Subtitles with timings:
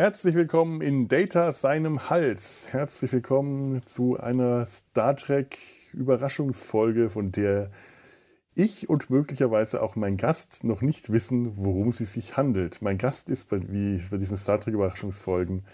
[0.00, 2.72] Herzlich willkommen in Data seinem Hals.
[2.72, 5.58] Herzlich willkommen zu einer Star Trek
[5.92, 7.70] Überraschungsfolge, von der
[8.54, 12.80] ich und möglicherweise auch mein Gast noch nicht wissen, worum sie sich handelt.
[12.80, 15.64] Mein Gast ist bei, wie bei diesen Star Trek Überraschungsfolgen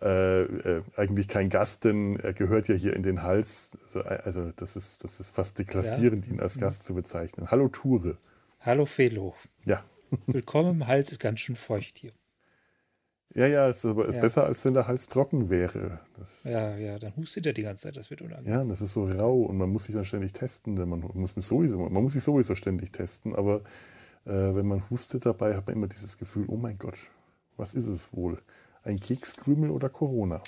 [0.00, 3.72] äh, äh, eigentlich kein Gast, denn er gehört ja hier in den Hals.
[3.86, 6.34] Also, also das, ist, das ist fast deklassierend, ja.
[6.34, 7.50] ihn als Gast zu bezeichnen.
[7.50, 8.16] Hallo Ture.
[8.60, 9.34] Hallo Felo.
[9.64, 9.82] Ja.
[10.28, 12.12] Willkommen im Hals, ist ganz schön feucht hier.
[13.36, 14.22] Ja, ja, ist, aber ist ja.
[14.22, 16.00] besser, als wenn der Hals trocken wäre.
[16.16, 18.50] Das, ja, ja, dann hustet er die ganze Zeit, das wird unangenehm.
[18.50, 21.34] Ja, das ist so rau und man muss sich dann ständig testen, denn man muss,
[21.36, 23.60] sowieso, man muss sich sowieso ständig testen, aber
[24.24, 26.98] äh, wenn man hustet dabei, hat man immer dieses Gefühl, oh mein Gott,
[27.58, 28.40] was ist es wohl?
[28.84, 30.42] Ein Kekskrümel oder Corona?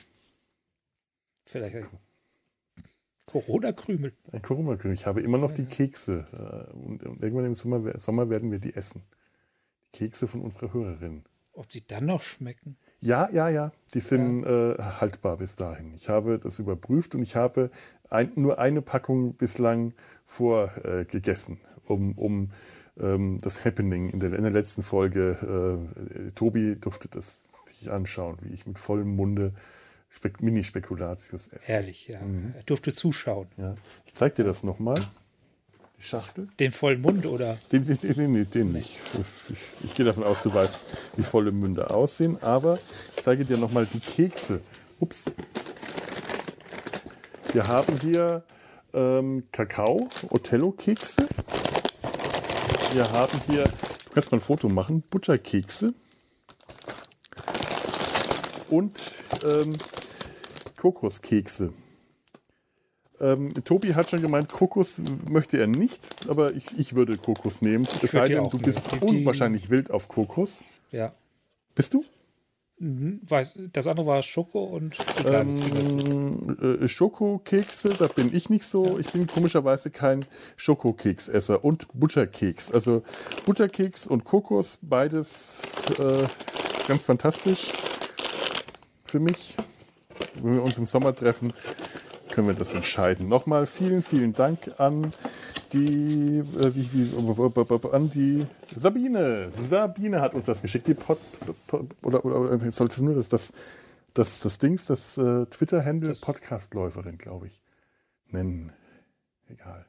[1.45, 1.89] Vielleicht ein
[3.27, 4.15] Corona-Krümel.
[4.33, 4.95] Ein Corona-Krümel.
[4.95, 8.61] Ich habe immer noch die Kekse äh, und, und irgendwann im Sommer, Sommer werden wir
[8.61, 9.03] die essen.
[9.95, 11.25] Die Kekse von unserer Hörerin.
[11.59, 12.77] Ob sie dann noch schmecken?
[13.01, 13.73] Ja, ja, ja.
[13.93, 14.75] Die sind ja.
[14.75, 15.93] Äh, haltbar bis dahin.
[15.95, 17.71] Ich habe das überprüft und ich habe
[18.09, 19.93] ein, nur eine Packung bislang
[20.25, 22.51] vorgegessen, äh, um, um
[23.01, 25.89] ähm, das Happening in der, in der letzten Folge.
[26.17, 29.53] Äh, Tobi durfte das sich anschauen, wie ich mit vollem Munde
[30.09, 31.73] Spek Mini-Spekulatius esse.
[31.73, 32.21] Herrlich, ja.
[32.21, 32.55] Mhm.
[32.57, 33.49] Er durfte zuschauen.
[33.57, 33.75] Ja.
[34.07, 35.01] Ich zeige dir das nochmal.
[35.01, 35.07] Die
[36.01, 36.49] Schachtel?
[36.61, 37.59] Den vollen Mund oder?
[37.73, 38.99] Den, den, den, den nicht.
[39.51, 40.79] Ich, ich, gehe davon aus, du weißt,
[41.17, 42.39] wie volle Münde aussehen.
[42.43, 42.79] Aber
[43.17, 44.61] ich zeige dir nochmal die Kekse.
[45.01, 45.27] Ups.
[47.53, 48.43] Wir haben hier
[48.95, 51.29] ähm, Kakao, Othello-Kekse.
[52.93, 55.95] Wir haben hier, du kannst mal ein Foto machen, Butterkekse.
[58.71, 58.97] Und
[59.45, 59.77] ähm,
[60.77, 61.73] Kokoskekse.
[63.21, 67.87] Ähm, Tobi hat schon gemeint, Kokos möchte er nicht, aber ich, ich würde Kokos nehmen.
[68.03, 70.65] Es sei denn, du bist die, unwahrscheinlich wild auf Kokos.
[70.93, 71.13] Ja.
[71.75, 72.05] Bist du?
[72.81, 74.97] Mhm, weiß, das andere war Schoko und
[75.27, 78.87] ähm, äh, Schokokekse, da bin ich nicht so.
[78.87, 78.99] Ja.
[78.99, 80.25] Ich bin komischerweise kein
[80.57, 82.71] Schokokeksesser und Butterkeks.
[82.71, 83.03] Also
[83.47, 85.59] Butterkeks und Kokos, beides
[85.99, 86.27] äh,
[86.87, 87.73] ganz fantastisch
[89.05, 89.57] für mich.
[90.41, 91.53] Wenn wir uns im Sommer treffen,
[92.39, 93.27] können wir das entscheiden.
[93.27, 95.13] Nochmal vielen, vielen Dank an
[95.73, 99.51] die, äh, wie, wie, an die Sabine.
[99.51, 100.87] Sabine hat uns das geschickt.
[100.87, 101.19] Die Pod,
[101.67, 103.53] Pod oder, oder, oder sollte nur das, das,
[104.15, 107.61] das, das Dings, das äh, Twitter-Handle Podcastläuferin, glaube ich,
[108.29, 108.73] nennen.
[109.49, 109.85] Egal.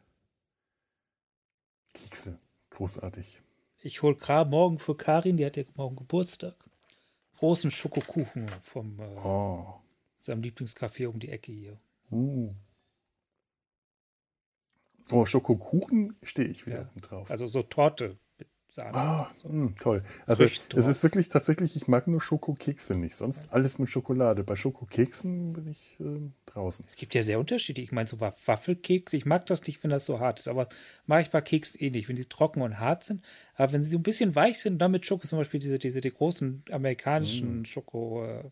[1.93, 2.39] Kekse.
[2.71, 3.43] Großartig.
[3.77, 6.55] Ich hole gerade morgen für Karin, die hat ja morgen Geburtstag,
[7.37, 9.75] großen Schokokuchen vom äh, oh.
[10.19, 11.79] seinem Lieblingscafé um die Ecke hier.
[12.11, 12.53] Uh.
[15.11, 17.01] Oh, Schokokuchen stehe ich wieder ja.
[17.01, 17.31] drauf.
[17.31, 18.17] Also so Torte
[18.71, 18.95] Sahne.
[18.95, 19.49] Ah, so.
[19.49, 20.03] mh, toll.
[20.27, 23.51] Also es ist wirklich tatsächlich, ich mag nur Schokokekse nicht, sonst ja.
[23.51, 24.43] alles mit Schokolade.
[24.43, 26.85] Bei Schokokeksen bin ich äh, draußen.
[26.87, 27.85] Es gibt ja sehr unterschiedliche.
[27.85, 30.69] Ich meine, so Waffelkeks, ich mag das nicht, wenn das so hart ist, aber
[31.07, 33.23] mag ich bei Keksen eh nicht, wenn die trocken und hart sind.
[33.55, 35.99] Aber wenn sie so ein bisschen weich sind, dann mit Schoko, zum Beispiel diese, diese
[35.99, 37.65] die großen amerikanischen mm.
[37.65, 38.43] Schoko, äh,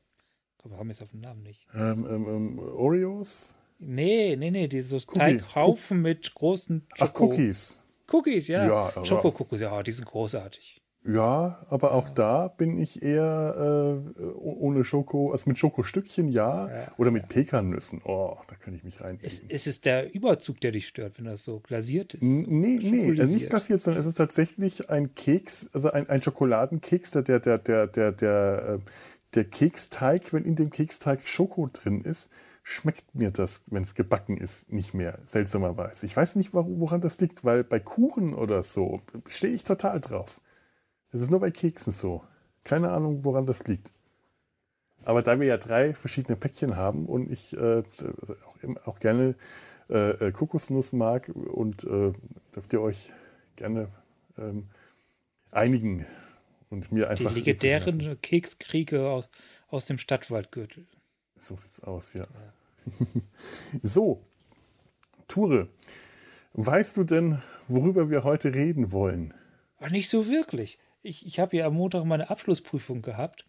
[0.69, 1.65] wir haben jetzt auf den Namen nicht.
[1.73, 3.53] Ähm, ähm, ähm, Oreos?
[3.79, 7.11] Nee, nee, nee, diese Teighaufen mit großen Schoko.
[7.11, 7.81] Ach, Cookies.
[8.11, 8.65] Cookies, ja.
[8.65, 10.81] ja Schoko-Cookies, ja, die sind großartig.
[11.07, 12.13] Ja, aber auch ja.
[12.13, 17.27] da bin ich eher äh, ohne Schoko, also mit Schokostückchen ja, ja oder mit ja.
[17.29, 18.01] Pekannüssen.
[18.03, 19.17] Oh, da kann ich mich rein.
[19.21, 22.23] Ist, ist es der Überzug, der dich stört, wenn das so glasiert ist?
[22.23, 27.11] Nee, nee, also nicht glasiert, sondern es ist tatsächlich ein Keks, also ein, ein Schokoladenkeks,
[27.11, 28.91] der, der, der, der, der, der, äh,
[29.35, 32.29] der Keksteig, wenn in dem Keksteig Schoko drin ist,
[32.63, 36.05] schmeckt mir das, wenn es gebacken ist, nicht mehr, seltsamerweise.
[36.05, 40.41] Ich weiß nicht, woran das liegt, weil bei Kuchen oder so stehe ich total drauf.
[41.11, 42.23] Es ist nur bei Keksen so.
[42.63, 43.93] Keine Ahnung, woran das liegt.
[45.05, 47.81] Aber da wir ja drei verschiedene Päckchen haben und ich äh,
[48.45, 49.35] auch, auch, gerne
[49.89, 52.11] äh, äh, Kokosnuss mag und äh,
[52.53, 53.13] dürft ihr euch
[53.55, 53.87] gerne
[54.37, 54.67] ähm,
[55.51, 56.05] einigen,
[56.69, 57.33] und mir einfach.
[57.33, 59.29] Die legendären Kekskriege aus,
[59.67, 60.87] aus dem Stadtwaldgürtel.
[61.37, 62.23] So sieht's aus, ja.
[62.23, 63.05] ja.
[63.83, 64.21] so,
[65.27, 65.67] Ture,
[66.53, 69.33] weißt du denn, worüber wir heute reden wollen?
[69.79, 70.79] Ach, nicht so wirklich.
[71.03, 73.45] Ich, ich habe ja am Montag meine Abschlussprüfung gehabt,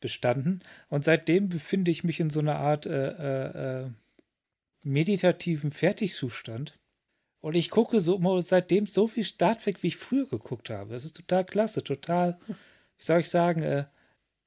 [0.00, 3.90] bestanden, und seitdem befinde ich mich in so einer Art äh, äh, äh
[4.86, 6.78] meditativen Fertigzustand.
[7.44, 10.94] Und ich gucke so seitdem so viel Star Trek, wie ich früher geguckt habe.
[10.94, 13.84] Es ist total klasse, total, wie soll ich sagen, äh,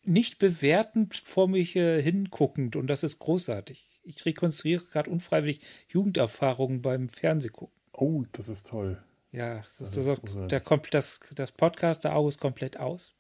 [0.02, 2.76] nicht bewertend vor mich äh, hinguckend.
[2.76, 4.02] Und das ist großartig.
[4.02, 7.80] Ich rekonstruiere gerade unfreiwillig Jugenderfahrungen beim Fernsehgucken.
[7.94, 9.00] Oh, das ist toll.
[9.32, 13.14] Ja, das, das ist, ist der, das, das Podcast der Auge ist komplett aus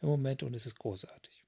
[0.00, 1.41] im Moment und es ist großartig.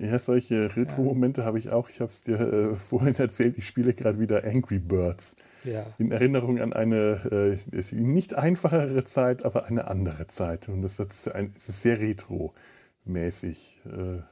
[0.00, 1.46] Ja, solche Retro-Momente ja.
[1.46, 1.90] habe ich auch.
[1.90, 5.36] Ich habe es dir äh, vorhin erzählt, ich spiele gerade wieder Angry Birds.
[5.62, 5.84] Ja.
[5.98, 10.70] In Erinnerung an eine äh, nicht einfachere Zeit, aber eine andere Zeit.
[10.70, 13.80] Und das ist, ein, das ist sehr retro-mäßig.
[13.84, 14.22] Äh,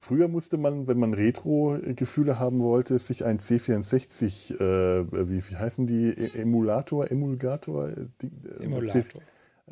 [0.00, 5.86] früher musste man, wenn man Retro-Gefühle haben wollte, sich ein C64, äh, wie, wie heißen
[5.86, 7.88] die, e-, Emulator, Emulgator?
[8.20, 9.22] Die, äh, Emulator.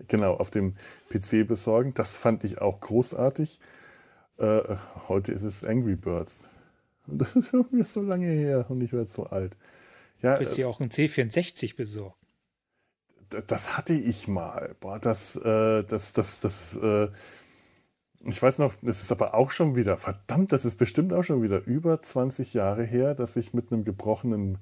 [0.06, 0.72] genau, auf dem
[1.10, 1.92] PC besorgen.
[1.92, 3.60] Das fand ich auch großartig.
[4.38, 4.76] Äh,
[5.08, 6.48] heute ist es Angry Birds.
[7.06, 9.56] Und das ist irgendwie so lange her und ich werde so alt.
[10.20, 12.16] Ja, du bist ja auch ein C64 besorgt.
[13.46, 14.74] Das hatte ich mal.
[14.80, 17.08] Boah, das, äh, das, das, das, äh,
[18.24, 21.42] ich weiß noch, das ist aber auch schon wieder, verdammt, das ist bestimmt auch schon
[21.42, 24.58] wieder über 20 Jahre her, dass ich mit einem gebrochenen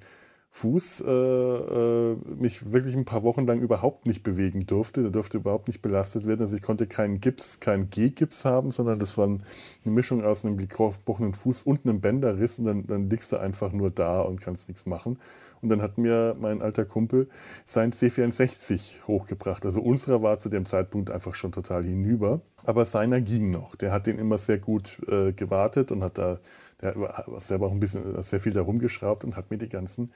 [0.56, 5.03] Fuß äh, äh, mich wirklich ein paar Wochen lang überhaupt nicht bewegen durfte.
[5.03, 6.41] Der durfte überhaupt nicht belastet werden.
[6.41, 9.41] Also ich konnte keinen Gips, keinen G-Gips haben, sondern das war eine
[9.85, 12.58] Mischung aus einem gebrochenen Fuß und einem Bänderriss.
[12.58, 15.19] Und dann, dann liegst du einfach nur da und kannst nichts machen.
[15.61, 17.29] Und dann hat mir mein alter Kumpel
[17.67, 19.67] sein C64 hochgebracht.
[19.67, 22.41] Also unserer war zu dem Zeitpunkt einfach schon total hinüber.
[22.64, 23.76] Aber seiner ging noch.
[23.76, 26.41] Der hat den immer sehr gut äh, gewartet und hat da,
[26.81, 30.11] der hat selber auch ein bisschen, sehr viel da rumgeschraubt und hat mir die ganzen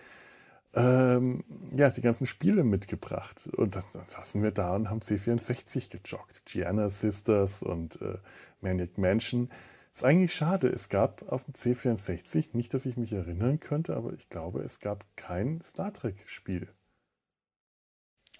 [0.74, 3.48] ähm, ja, die ganzen Spiele mitgebracht.
[3.56, 6.44] Und dann, dann, saßen wir da und haben C64 gejoggt.
[6.46, 8.18] Gianna Sisters und äh,
[8.60, 9.50] Maniac Mansion.
[9.92, 10.68] Ist eigentlich schade.
[10.68, 14.78] Es gab auf dem C64, nicht, dass ich mich erinnern könnte, aber ich glaube, es
[14.78, 16.68] gab kein Star Trek-Spiel.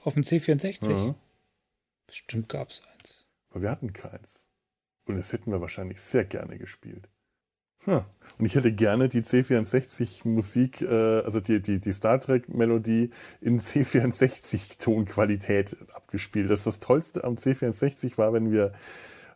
[0.02, 0.88] Auf dem C64?
[0.88, 1.14] Mhm.
[2.06, 3.26] Bestimmt gab es eins.
[3.50, 4.48] Aber wir hatten keins.
[5.04, 7.08] Und das hätten wir wahrscheinlich sehr gerne gespielt.
[8.38, 13.10] Und ich hätte gerne die C64-Musik, äh, also die, die, die Star Trek-Melodie
[13.40, 16.50] in C64-Tonqualität abgespielt.
[16.50, 18.72] Das ist das Tollste am C64 war, wenn wir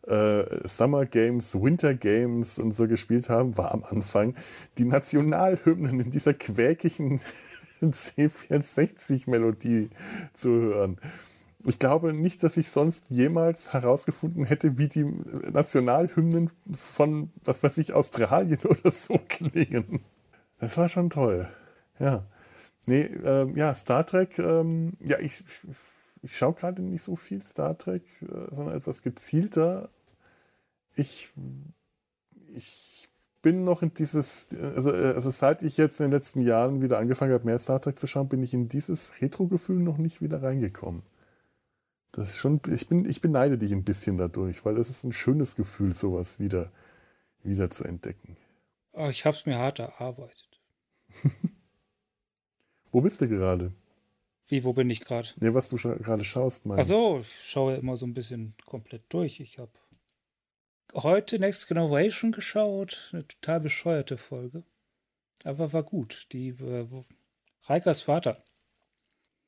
[0.06, 4.34] äh, Summer Games, Winter Games und so gespielt haben, war am Anfang
[4.76, 7.20] die Nationalhymnen in dieser quäkigen
[7.80, 9.88] C64-Melodie
[10.34, 10.98] zu hören
[11.64, 15.04] ich glaube nicht, dass ich sonst jemals herausgefunden hätte, wie die
[15.52, 20.00] Nationalhymnen von, was weiß ich, Australien oder so klingen.
[20.60, 21.48] Das war schon toll.
[21.98, 22.26] Ja.
[22.86, 25.42] Nee, ähm, ja, Star Trek, ähm, ja, ich,
[26.22, 29.88] ich schaue gerade nicht so viel Star Trek, äh, sondern etwas gezielter.
[30.94, 31.30] Ich,
[32.54, 33.08] ich
[33.40, 37.32] bin noch in dieses, also, also seit ich jetzt in den letzten Jahren wieder angefangen
[37.32, 41.02] habe, mehr Star Trek zu schauen, bin ich in dieses Retro-Gefühl noch nicht wieder reingekommen.
[42.16, 45.12] Das ist schon, ich, bin, ich beneide dich ein bisschen dadurch, weil das ist ein
[45.12, 46.70] schönes Gefühl, sowas wieder,
[47.42, 48.36] wieder zu entdecken.
[48.92, 50.60] Oh, ich habe es mir hart erarbeitet.
[52.92, 53.72] wo bist du gerade?
[54.46, 55.28] Wie, wo bin ich gerade?
[55.40, 58.54] Nee, was du scha gerade schaust, meinst Ach so, ich schaue immer so ein bisschen
[58.64, 59.40] komplett durch.
[59.40, 59.72] Ich habe
[60.92, 64.62] heute Next Generation geschaut, eine total bescheuerte Folge.
[65.42, 66.28] Aber war gut.
[66.30, 66.86] Die äh,
[67.64, 68.40] Reikers Vater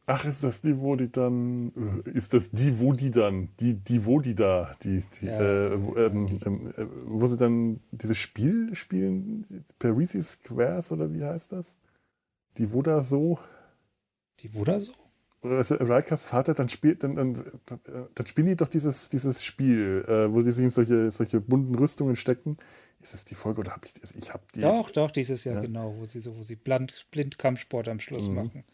[0.09, 4.07] Ach, ist das die, wo die dann, ist das die, wo die dann, die, die,
[4.07, 8.73] wo die da, die, die ja, äh, ähm, ähm, äh, wo sie dann dieses Spiel
[8.77, 11.77] spielen, Parisi Squares oder wie heißt das?
[12.57, 13.41] Die wo da so?
[14.41, 14.93] Die wo da so?
[15.43, 17.43] Also Rikers Vater, dann spielt, dann, dann,
[18.15, 21.75] dann spielen die doch dieses, dieses Spiel, äh, wo die sich in solche, solche bunten
[21.75, 22.57] Rüstungen stecken.
[23.01, 24.61] Ist es die Folge oder habe ich, also ich habe die?
[24.61, 25.61] Doch, doch, dieses Jahr ja.
[25.63, 28.35] genau, wo sie so, wo sie Blind, Blindkampfsport am Schluss mhm.
[28.35, 28.65] machen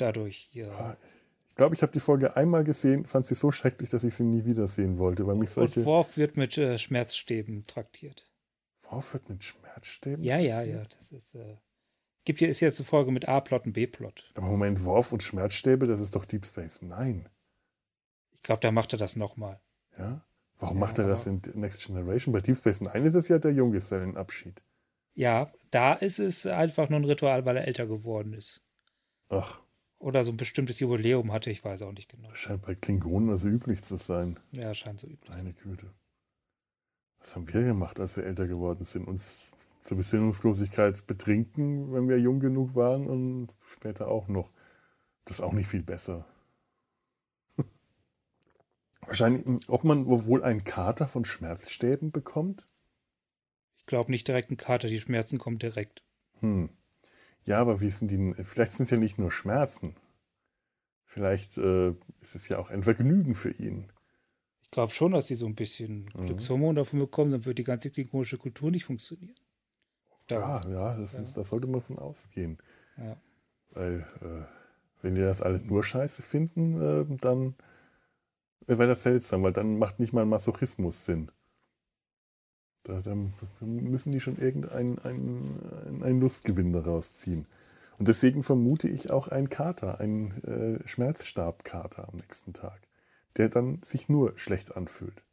[0.00, 0.72] dadurch hier.
[0.72, 0.96] Ah,
[1.48, 4.24] ich glaube, ich habe die Folge einmal gesehen, fand sie so schrecklich, dass ich sie
[4.24, 5.80] nie wiedersehen wollte, weil mich solche.
[5.80, 8.30] Und Worf wird mit äh, Schmerzstäben traktiert.
[8.88, 10.22] Worf wird mit Schmerzstäben?
[10.22, 10.66] Ja, traktiert?
[10.66, 10.84] ja, ja.
[10.98, 11.34] Das ist.
[11.34, 11.56] Äh,
[12.24, 14.24] gibt hier ist jetzt eine Folge mit A-Plot und B-Plot.
[14.34, 16.82] Aber Moment, Worf und Schmerzstäbe, das ist doch Deep Space.
[16.82, 17.28] Nein.
[18.32, 19.60] Ich glaube, da macht er das nochmal.
[19.98, 20.24] Ja?
[20.58, 22.32] Warum ja, macht er das in Next Generation?
[22.32, 24.62] Bei Deep Space Nine ist es ja der Junggesellenabschied.
[25.14, 28.62] Ja, da ist es einfach nur ein Ritual, weil er älter geworden ist.
[29.28, 29.60] Ach
[29.98, 32.28] oder so ein bestimmtes Jubiläum hatte, ich weiß auch nicht genau.
[32.28, 34.38] Das scheint bei Klingonen also üblich zu sein.
[34.52, 35.30] Ja, scheint so üblich.
[35.30, 35.92] Meine Güte.
[37.18, 39.08] Was haben wir gemacht, als wir älter geworden sind?
[39.08, 39.50] Uns
[39.82, 44.52] zur Besinnungslosigkeit betrinken, wenn wir jung genug waren und später auch noch.
[45.24, 46.26] Das ist auch nicht viel besser.
[49.02, 52.66] Wahrscheinlich, ob man wohl einen Kater von Schmerzstäben bekommt?
[53.78, 56.02] Ich glaube nicht direkt einen Kater, die Schmerzen kommen direkt.
[56.40, 56.70] Hm.
[57.44, 59.94] Ja, aber wie sind die, vielleicht sind es ja nicht nur Schmerzen.
[61.04, 63.86] Vielleicht äh, ist es ja auch ein Vergnügen für ihn.
[64.62, 66.26] Ich glaube schon, dass sie so ein bisschen mhm.
[66.26, 69.34] Glückshormon davon bekommen, dann wird die ganze klingonische Kultur nicht funktionieren.
[70.26, 71.20] Da, ja, ja, das, ja.
[71.20, 72.58] Muss, das sollte man von ausgehen.
[72.98, 73.16] Ja.
[73.70, 74.44] Weil, äh,
[75.00, 77.54] wenn die das alle nur scheiße finden, äh, dann
[78.66, 81.30] wäre das seltsam, weil dann macht nicht mal Masochismus Sinn.
[82.84, 83.14] Da, da
[83.60, 87.46] müssen die schon irgendeinen einen, einen Lustgewinn daraus ziehen.
[87.98, 92.80] Und deswegen vermute ich auch einen Kater, einen äh, Schmerzstabkater am nächsten Tag,
[93.36, 95.24] der dann sich nur schlecht anfühlt.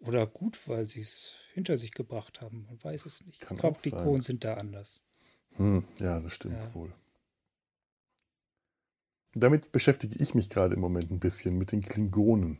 [0.00, 2.66] Oder gut, weil sie es hinter sich gebracht haben.
[2.66, 3.40] Man weiß es nicht.
[3.40, 5.00] Kann ich glaube, die Kronen sind da anders.
[5.56, 6.74] Hm, ja, das stimmt ja.
[6.74, 6.92] wohl.
[9.34, 12.58] Damit beschäftige ich mich gerade im Moment ein bisschen mit den Klingonen,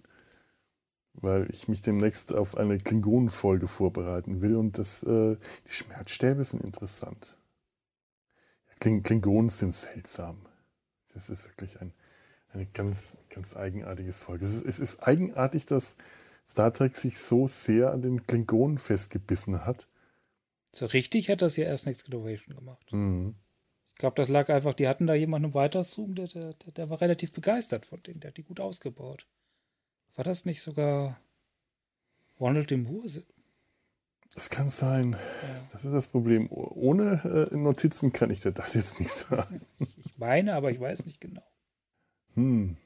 [1.15, 6.65] weil ich mich demnächst auf eine Klingonenfolge vorbereiten will und das, äh, die Schmerzstäbe sind
[6.65, 7.37] interessant.
[8.83, 10.45] Kling Klingonen sind seltsam.
[11.15, 11.93] Das ist wirklich ein,
[12.49, 14.43] eine ganz, ganz eigenartiges Volk.
[14.43, 15.97] Es ist, es ist eigenartig, dass
[16.49, 19.89] Star Trek sich so sehr an den Klingonen festgebissen hat.
[20.73, 22.93] So richtig hat das ja erst Next Generation gemacht.
[22.93, 23.37] Mhm.
[23.93, 27.01] Ich glaube, das lag einfach, die hatten da jemanden im Weiterzoom, der, der, der war
[27.01, 29.29] relativ begeistert von denen, der hat die gut ausgebaut.
[30.15, 31.19] War das nicht sogar
[32.39, 32.77] Ronald D.
[32.77, 33.23] Moore?
[34.35, 35.13] Das kann sein.
[35.13, 35.19] Ja.
[35.73, 36.49] Das ist das Problem.
[36.51, 39.61] Ohne äh, Notizen kann ich dir das jetzt nicht sagen.
[40.05, 41.43] Ich meine, aber ich weiß nicht genau.
[42.35, 42.77] Hm.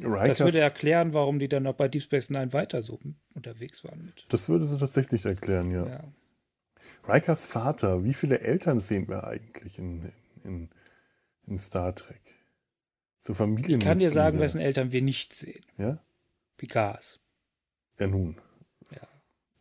[0.00, 2.98] Rikers, das würde erklären, warum die dann noch bei Deep Space Nine weiter so
[3.34, 4.04] unterwegs waren.
[4.04, 4.26] Mit.
[4.30, 5.86] Das würde sie tatsächlich erklären, ja.
[5.86, 6.04] ja.
[7.06, 10.10] Rikers Vater, wie viele Eltern sehen wir eigentlich in,
[10.42, 10.68] in,
[11.46, 12.20] in Star Trek?
[13.26, 13.80] So Familien.
[13.80, 15.64] Ich kann dir sagen, wessen Eltern wir nicht sehen.
[15.78, 15.98] Ja?
[16.58, 17.20] Picards.
[17.98, 18.36] Ja, nun.
[18.90, 19.08] Ja.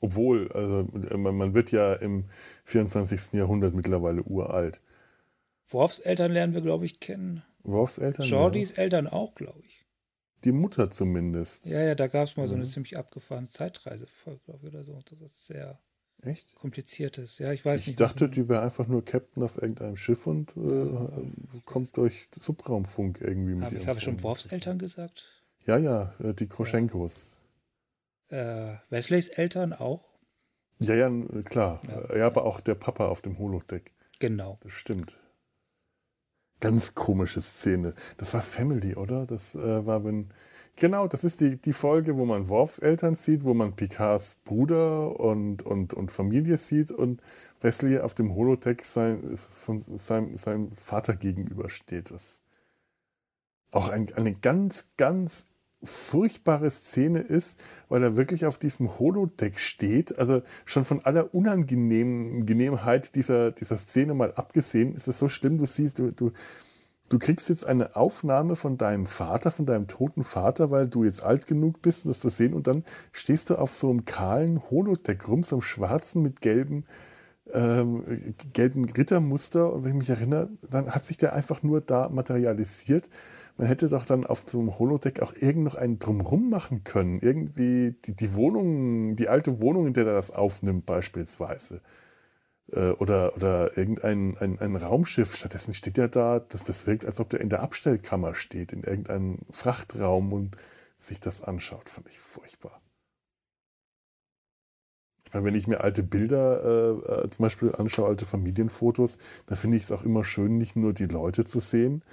[0.02, 0.86] Obwohl, also
[1.18, 2.26] man, man wird ja im
[2.66, 3.32] 24.
[3.32, 4.82] Jahrhundert mittlerweile uralt.
[5.70, 7.42] Worfs Eltern lernen wir, glaube ich, kennen.
[7.64, 8.26] Worfs Eltern?
[8.26, 8.84] Jordys ja.
[8.84, 9.86] Eltern auch, glaube ich.
[10.44, 11.66] Die Mutter zumindest.
[11.66, 12.50] Ja, ja, da gab es mal mhm.
[12.50, 15.00] so eine ziemlich abgefahrene Zeitreisefolge, glaube ich, oder so.
[15.10, 15.80] Das ist sehr
[16.26, 16.56] Echt?
[16.56, 17.40] kompliziertes.
[17.40, 17.94] Ja, ich weiß ich nicht.
[18.00, 23.20] Ich dachte, die wäre einfach nur Captain auf irgendeinem Schiff und äh, kommt durch Subraumfunk
[23.22, 25.44] irgendwie mit Hab, ihrem Habe ich schon Worfs Eltern gesagt?
[25.66, 27.36] Ja, ja, äh, die Kroschenkos.
[28.30, 30.14] Äh, Wesleys Eltern auch?
[30.80, 31.10] Ja, ja,
[31.44, 31.82] klar.
[31.88, 33.94] Ja, ja, aber auch der Papa auf dem Holodeck.
[34.20, 34.58] Genau.
[34.62, 35.20] Das stimmt.
[36.60, 37.94] Ganz komische Szene.
[38.18, 39.26] Das war Family, oder?
[39.26, 40.30] Das äh, war, wenn.
[40.76, 45.20] Genau, das ist die, die Folge, wo man Worfs Eltern sieht, wo man Picards Bruder
[45.20, 47.22] und, und, und Familie sieht und
[47.62, 52.12] Wesley auf dem Holodeck sein, von seinem, seinem Vater gegenübersteht.
[52.12, 52.42] Was
[53.72, 55.46] auch ein, eine ganz, ganz
[55.84, 60.18] furchtbare Szene ist, weil er wirklich auf diesem Holodeck steht.
[60.18, 65.66] Also schon von aller Unangenehmheit dieser, dieser Szene mal abgesehen, ist es so schlimm, du
[65.66, 66.32] siehst, du, du,
[67.14, 71.24] du kriegst jetzt eine Aufnahme von deinem Vater, von deinem toten Vater, weil du jetzt
[71.24, 74.62] alt genug bist, um das zu sehen, und dann stehst du auf so einem kahlen
[74.70, 76.86] Holodeck rum, so einem schwarzen mit gelben
[77.52, 82.10] ähm, gelben Rittermuster und wenn ich mich erinnere, dann hat sich der einfach nur da
[82.10, 83.10] materialisiert
[83.58, 87.20] man hätte doch dann auf so einem Holodeck auch irgend noch einen drumrum machen können.
[87.20, 91.82] Irgendwie die, die Wohnung, die alte Wohnung, in der er das aufnimmt, beispielsweise.
[92.74, 95.36] Äh, oder, oder irgendein ein, ein Raumschiff.
[95.36, 98.84] Stattdessen steht er da, dass das wirkt, als ob der in der Abstellkammer steht, in
[98.84, 100.58] irgendeinem Frachtraum und
[100.98, 101.90] sich das anschaut.
[101.90, 102.82] Fand ich furchtbar.
[105.26, 109.58] Ich meine, wenn ich mir alte Bilder äh, äh zum Beispiel anschaue, alte Familienfotos, dann
[109.58, 112.04] finde ich es auch immer schön, nicht nur die Leute zu sehen,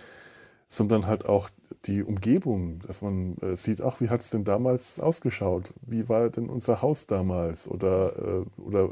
[0.68, 1.50] sondern halt auch
[1.86, 5.72] die Umgebung, dass man äh, sieht, ach, wie hat es denn damals ausgeschaut?
[5.80, 7.68] Wie war denn unser Haus damals?
[7.68, 8.90] Oder, äh, oder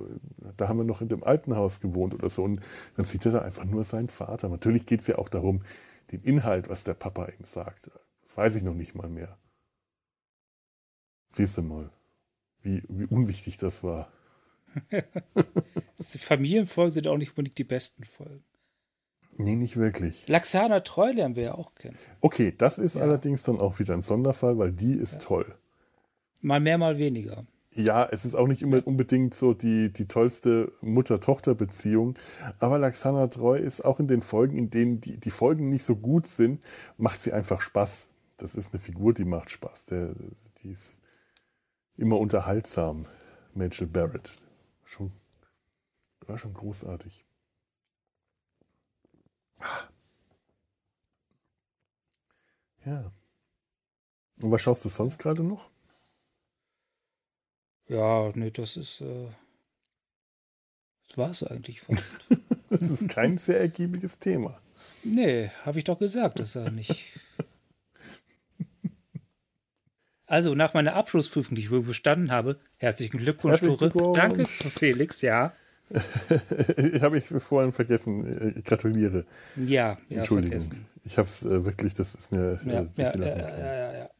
[0.56, 2.44] da haben wir noch in dem alten Haus gewohnt oder so.
[2.44, 2.60] Und
[2.96, 4.48] dann sieht er da einfach nur seinen Vater.
[4.48, 5.62] Natürlich geht es ja auch darum,
[6.12, 7.90] den Inhalt, was der Papa ihm sagt.
[8.22, 9.38] Das weiß ich noch nicht mal mehr.
[11.30, 11.90] Siehst du mal,
[12.62, 14.10] wie, wie unwichtig das war.
[15.96, 18.44] Familienfolgen sind auch nicht unbedingt die besten Folgen.
[19.38, 20.26] Nee, nicht wirklich.
[20.26, 21.96] Laxana Treu lernen wir ja auch kennen.
[22.20, 23.02] Okay, das ist ja.
[23.02, 25.20] allerdings dann auch wieder ein Sonderfall, weil die ist ja.
[25.20, 25.54] toll.
[26.40, 27.46] Mal mehr, mal weniger.
[27.74, 32.16] Ja, es ist auch nicht immer unbedingt so die, die tollste Mutter-Tochter-Beziehung.
[32.58, 35.94] Aber Laxana Treu ist auch in den Folgen, in denen die, die Folgen nicht so
[35.94, 36.60] gut sind,
[36.96, 38.10] macht sie einfach Spaß.
[38.36, 39.86] Das ist eine Figur, die macht Spaß.
[39.86, 40.14] Der,
[40.62, 40.98] die ist
[41.96, 43.06] immer unterhaltsam.
[43.54, 44.32] Rachel Barrett.
[44.84, 45.12] Schon,
[46.26, 47.24] war schon großartig.
[52.84, 53.12] Ja.
[54.42, 55.70] Und was schaust du sonst gerade noch?
[57.88, 59.00] Ja, nee, das ist.
[59.00, 59.28] Äh,
[61.08, 62.28] das war es eigentlich fast.
[62.70, 64.60] das ist kein sehr ergiebiges Thema.
[65.04, 67.18] Nee, habe ich doch gesagt, dass er nicht.
[70.26, 74.14] Also, nach meiner Abschlussprüfung, die ich wohl bestanden habe, herzlichen Glückwunsch, Glückwunsch.
[74.14, 75.54] Danke, Felix, ja.
[77.00, 78.54] habe ich vorhin vergessen.
[78.56, 79.24] Ich gratuliere.
[79.56, 80.60] Ja, ja Entschuldigung.
[80.60, 80.86] Vergessen.
[81.04, 82.58] Ich habe es äh, wirklich, das ist mir.
[82.66, 84.10] Ja, ja, ja, ja, ja,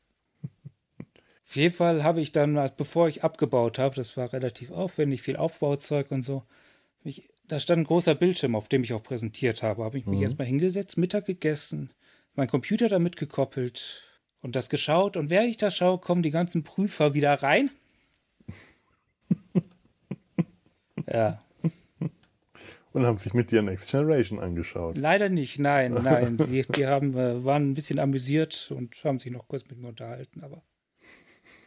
[1.47, 5.37] Auf jeden Fall habe ich dann, bevor ich abgebaut habe, das war relativ aufwendig, viel
[5.37, 6.45] Aufbauzeug und so,
[7.05, 9.85] mich, da stand ein großer Bildschirm, auf dem ich auch präsentiert habe.
[9.85, 10.25] Habe ich mich mhm.
[10.25, 11.93] erstmal hingesetzt, Mittag gegessen,
[12.35, 14.05] mein Computer damit gekoppelt
[14.41, 15.17] und das geschaut.
[15.17, 17.71] Und während ich das schaue, kommen die ganzen Prüfer wieder rein.
[21.07, 21.43] ja.
[22.93, 24.97] Und haben sich mit dir Next Generation angeschaut.
[24.97, 26.39] Leider nicht, nein, nein.
[26.39, 29.89] die, die haben, äh, waren ein bisschen amüsiert und haben sich noch kurz mit mir
[29.89, 30.63] unterhalten, aber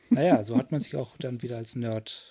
[0.09, 2.27] naja, so hat man sich auch dann wieder als Nerd.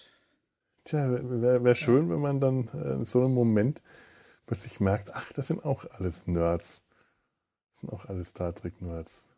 [0.85, 2.15] Tja, wäre wär schön, ja.
[2.15, 3.83] wenn man dann äh, in so einem Moment
[4.47, 6.83] plötzlich merkt, ach, das sind auch alles Nerds.
[7.71, 9.29] Das sind auch alles Star Trek-Nerds.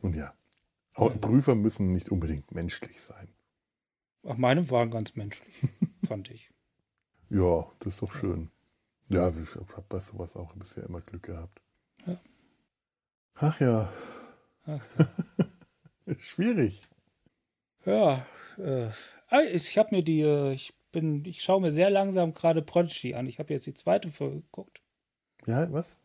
[0.00, 0.32] Nun ja,
[0.96, 1.08] ja.
[1.08, 3.28] Prüfer müssen nicht unbedingt menschlich sein.
[4.24, 5.70] Ach, meine waren ganz menschlich,
[6.06, 6.51] fand ich.
[7.32, 8.50] Ja, das ist doch schön.
[9.08, 11.62] Ja, ich habe bei sowas auch bisher immer Glück gehabt.
[12.06, 12.20] Ja.
[13.36, 13.92] Ach ja.
[14.66, 16.16] Ach ja.
[16.18, 16.86] Schwierig.
[17.86, 18.26] Ja,
[18.58, 18.90] äh,
[19.28, 23.14] ah, ich habe mir die, äh, ich bin, ich schaue mir sehr langsam gerade Prodigy
[23.14, 23.26] an.
[23.26, 24.82] Ich habe jetzt die zweite Folge geguckt.
[25.46, 26.00] Ja, was?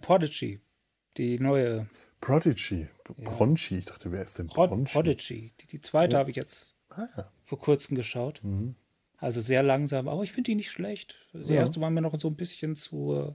[0.00, 0.60] Prodigy,
[1.16, 1.88] die neue.
[2.20, 3.14] Prodigy, ja.
[3.24, 3.78] Bronchi.
[3.78, 4.92] Ich dachte, wer ist denn Bronchi?
[4.92, 5.52] Prodigy.
[5.60, 6.20] Die, die zweite ja.
[6.20, 7.32] habe ich jetzt ah, ja.
[7.44, 8.40] vor kurzem geschaut.
[8.44, 8.76] Mhm.
[9.18, 11.16] Also sehr langsam, aber ich finde die nicht schlecht.
[11.32, 13.14] Das erste war mir noch so ein bisschen zu.
[13.14, 13.32] Äh,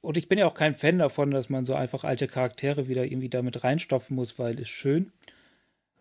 [0.00, 3.04] und ich bin ja auch kein Fan davon, dass man so einfach alte Charaktere wieder
[3.04, 5.12] irgendwie damit reinstopfen muss, weil es schön.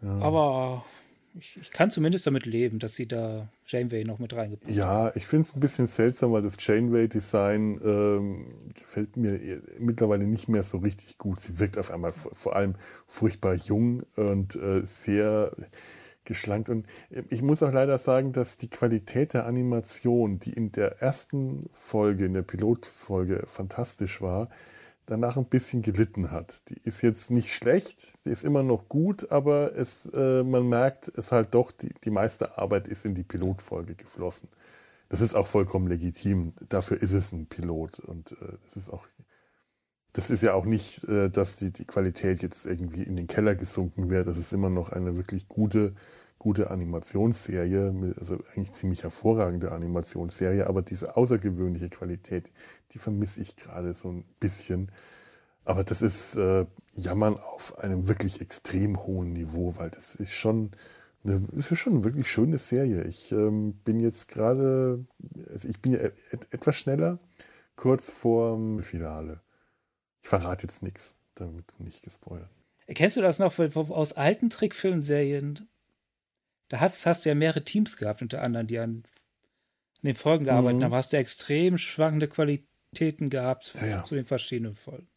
[0.02, 0.18] Ja.
[0.22, 0.86] Aber
[1.40, 4.76] ich, ich, kann zumindest damit leben, dass sie da Janeway noch mit reingebracht haben.
[4.76, 10.50] Ja, ich finde es ein bisschen seltsam, weil das Janeway-Design ähm, gefällt mir mittlerweile nicht
[10.50, 11.40] mehr so richtig gut.
[11.40, 12.74] Sie wirkt auf einmal vor allem
[13.06, 15.56] furchtbar jung und äh, sehr
[16.26, 16.70] geschlankt.
[16.70, 21.02] Und äh, ich muss auch leider sagen, dass die Qualität der Animation, die in der
[21.02, 24.50] ersten Folge, in der Pilotfolge fantastisch war,
[25.06, 26.70] danach ein bisschen gelitten hat.
[26.70, 31.12] Die ist jetzt nicht schlecht, die ist immer noch gut, aber es, äh, man merkt
[31.18, 34.50] es halt doch, die, die meiste Arbeit ist in die Pilotfolge geflossen.
[35.10, 36.54] Das ist auch vollkommen legitim.
[36.70, 38.00] Dafür ist es ein Pilot.
[38.00, 39.06] Und äh, das ist auch,
[40.14, 43.56] das ist ja auch nicht, äh, dass die, die Qualität jetzt irgendwie in den Keller
[43.56, 44.26] gesunken wäre.
[44.26, 45.94] Das ist immer noch eine wirklich gute
[46.42, 52.52] gute Animationsserie, also eigentlich ziemlich hervorragende Animationsserie, aber diese außergewöhnliche Qualität,
[52.94, 54.92] die vermisse ich gerade so ein bisschen.
[55.66, 60.72] Aber das ist äh, Jammern auf einem wirklich extrem hohen Niveau, weil das ist schon
[61.24, 63.04] eine, das ist schon eine wirklich schöne Serie.
[63.04, 65.06] Ich ähm, bin jetzt gerade,
[65.52, 67.20] also ich bin ja et etwas schneller,
[67.76, 69.42] kurz vorm Finale.
[70.22, 72.50] Ich verrate jetzt nichts, damit du nicht gespoilert.
[72.88, 75.70] Kennst du das noch aus alten Trickfilmserien?
[76.72, 80.46] da hast, hast du ja mehrere Teams gehabt, unter anderem, die an, an den Folgen
[80.46, 80.86] gearbeitet mhm.
[80.86, 80.96] haben.
[80.96, 84.04] Hast du extrem schwankende Qualitäten gehabt ja, ja.
[84.06, 85.08] zu den verschiedenen Folgen.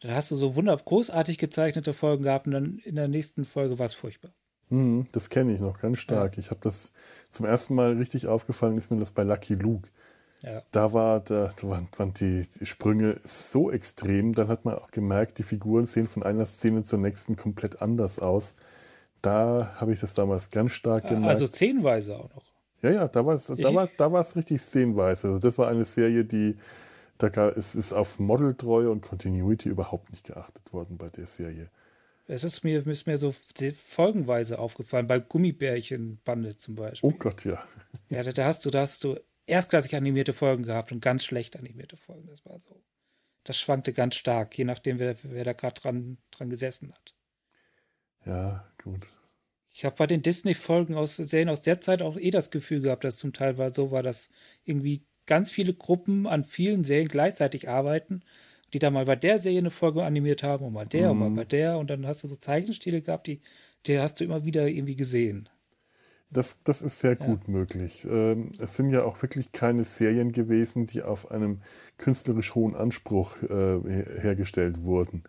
[0.00, 3.80] Da hast du so wunderbar großartig gezeichnete Folgen gehabt und dann in der nächsten Folge
[3.80, 4.32] war es furchtbar.
[4.68, 6.36] Mhm, das kenne ich noch ganz stark.
[6.36, 6.40] Ja.
[6.40, 6.92] Ich habe das
[7.30, 9.90] zum ersten Mal richtig aufgefallen, ist mir das bei Lucky Luke.
[10.42, 10.62] Ja.
[10.70, 15.38] Da, war, da, waren, waren die, die, Sprünge so extrem, dann hat man auch gemerkt,
[15.38, 18.54] die Figuren sehen von einer Szene zur nächsten komplett anders aus.
[19.20, 21.28] Da habe ich das damals ganz stark ah, gemerkt.
[21.28, 22.44] Also szenenweise auch noch.
[22.82, 25.28] Ja, ja, da war es da war, da richtig szenenweise.
[25.28, 26.56] Also das war eine Serie, die,
[27.18, 31.68] da gar, es ist auf Modeltreue und Continuity überhaupt nicht geachtet worden bei der Serie.
[32.28, 33.34] Es ist mir, ist mir so
[33.88, 37.10] folgenweise aufgefallen, bei Gummibärchenbande zum Beispiel.
[37.10, 37.64] Oh Gott, ja.
[38.10, 39.18] Ja, da, da, hast du, da hast du
[39.48, 42.26] erstklassig animierte Folgen gehabt und ganz schlecht animierte Folgen.
[42.28, 42.82] Das war so.
[43.44, 47.14] Das schwankte ganz stark, je nachdem, wer, wer da gerade dran, dran gesessen hat.
[48.26, 49.08] Ja, gut.
[49.70, 53.04] Ich habe bei den Disney-Folgen aus Serien aus der Zeit auch eh das Gefühl gehabt,
[53.04, 54.28] dass zum Teil war, so war, dass
[54.64, 58.22] irgendwie ganz viele Gruppen an vielen Serien gleichzeitig arbeiten,
[58.72, 61.10] die da mal bei der Serie eine Folge animiert haben und mal der mhm.
[61.10, 61.36] und mal mhm.
[61.36, 63.40] bei der und dann hast du so Zeichenstile gehabt, die,
[63.86, 65.48] die hast du immer wieder irgendwie gesehen.
[66.30, 67.52] Das, das ist sehr gut ja.
[67.52, 68.06] möglich.
[68.10, 71.60] Ähm, es sind ja auch wirklich keine Serien gewesen, die auf einem
[71.96, 73.80] künstlerisch hohen Anspruch äh,
[74.20, 75.24] hergestellt wurden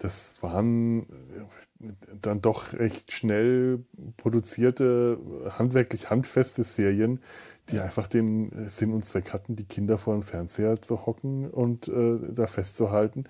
[0.00, 3.84] das waren äh, dann doch recht schnell
[4.16, 5.18] produzierte,
[5.50, 7.20] handwerklich handfeste Serien,
[7.68, 11.48] die einfach den äh, Sinn und Zweck hatten, die Kinder vor dem Fernseher zu hocken
[11.48, 13.24] und äh, da festzuhalten,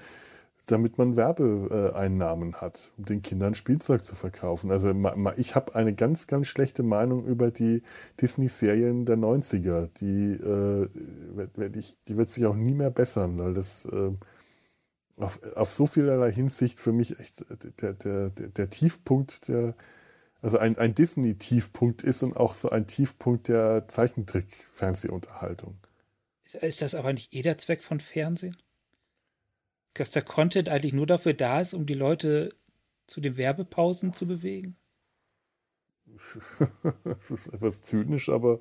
[0.71, 4.71] damit man Werbeeinnahmen hat, um den Kindern Spielzeug zu verkaufen.
[4.71, 4.95] Also
[5.37, 7.83] ich habe eine ganz, ganz schlechte Meinung über die
[8.21, 9.89] Disney-Serien der 90er.
[10.01, 13.87] Die, äh, die wird sich auch nie mehr bessern, weil das...
[13.87, 14.13] Äh,
[15.17, 17.45] auf, auf so vielerlei Hinsicht für mich echt
[17.83, 19.75] der, der, der, Tiefpunkt der,
[20.41, 25.77] also ein, ein Disney-Tiefpunkt ist und auch so ein Tiefpunkt der Zeichentrick-Fernsehunterhaltung.
[26.61, 28.57] Ist das aber nicht eh der Zweck von Fernsehen?
[30.01, 32.55] Dass der Content eigentlich nur dafür da ist, um die Leute
[33.07, 34.75] zu den Werbepausen zu bewegen?
[37.05, 38.61] das ist etwas zynisch, aber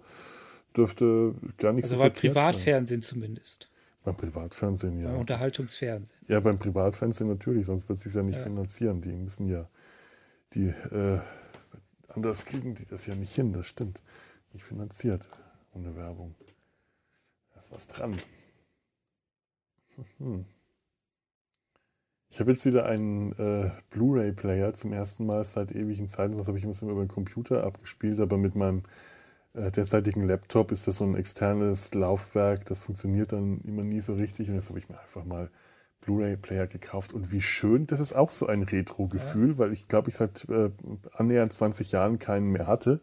[0.75, 3.10] dürfte gar nicht also so beim Privatfernsehen sein.
[3.10, 3.69] zumindest.
[4.04, 5.12] Beim Privatfernsehen, ja.
[5.12, 6.19] Beim Unterhaltungsfernsehen.
[6.28, 8.43] Ja, beim Privatfernsehen natürlich, sonst wird es sich ja nicht ja.
[8.43, 8.99] finanzieren.
[8.99, 9.69] Die müssen ja,
[10.56, 11.21] die, äh,
[12.10, 14.02] anders kriegen die das ja nicht hin, das stimmt.
[14.52, 15.30] Nicht finanziert
[15.73, 16.36] ohne Werbung.
[17.54, 18.17] Da ist was dran.
[20.17, 20.45] Hm.
[22.32, 26.38] Ich habe jetzt wieder einen äh, Blu-ray-Player zum ersten Mal seit ewigen Zeiten.
[26.38, 28.84] Das habe ich immer über den Computer abgespielt, aber mit meinem
[29.54, 32.65] äh, derzeitigen Laptop ist das so ein externes Laufwerk.
[32.65, 34.48] Das funktioniert dann immer nie so richtig.
[34.48, 35.50] Und jetzt habe ich mir einfach mal
[36.02, 37.13] Blu-ray-Player gekauft.
[37.13, 39.58] Und wie schön, das ist auch so ein Retro-Gefühl, ja.
[39.58, 40.70] weil ich glaube, ich seit äh,
[41.13, 43.02] annähernd 20 Jahren keinen mehr hatte.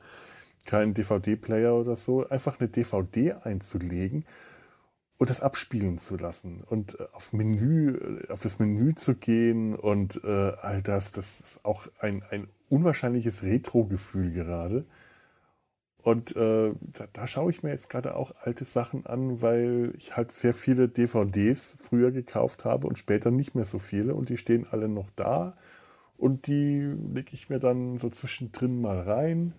[0.67, 2.29] Keinen DVD-Player oder so.
[2.29, 4.25] Einfach eine DVD einzulegen
[5.19, 9.75] und das abspielen zu lassen und äh, auf Menü, äh, auf das Menü zu gehen
[9.75, 14.85] und äh, all das, das ist auch ein, ein unwahrscheinliches Retro-Gefühl gerade.
[16.03, 20.17] Und äh, da, da, schaue ich mir jetzt gerade auch alte Sachen an, weil ich
[20.17, 24.37] halt sehr viele DVDs früher gekauft habe und später nicht mehr so viele und die
[24.37, 25.57] stehen alle noch da
[26.17, 26.81] und die
[27.13, 29.53] lege ich mir dann so zwischendrin mal rein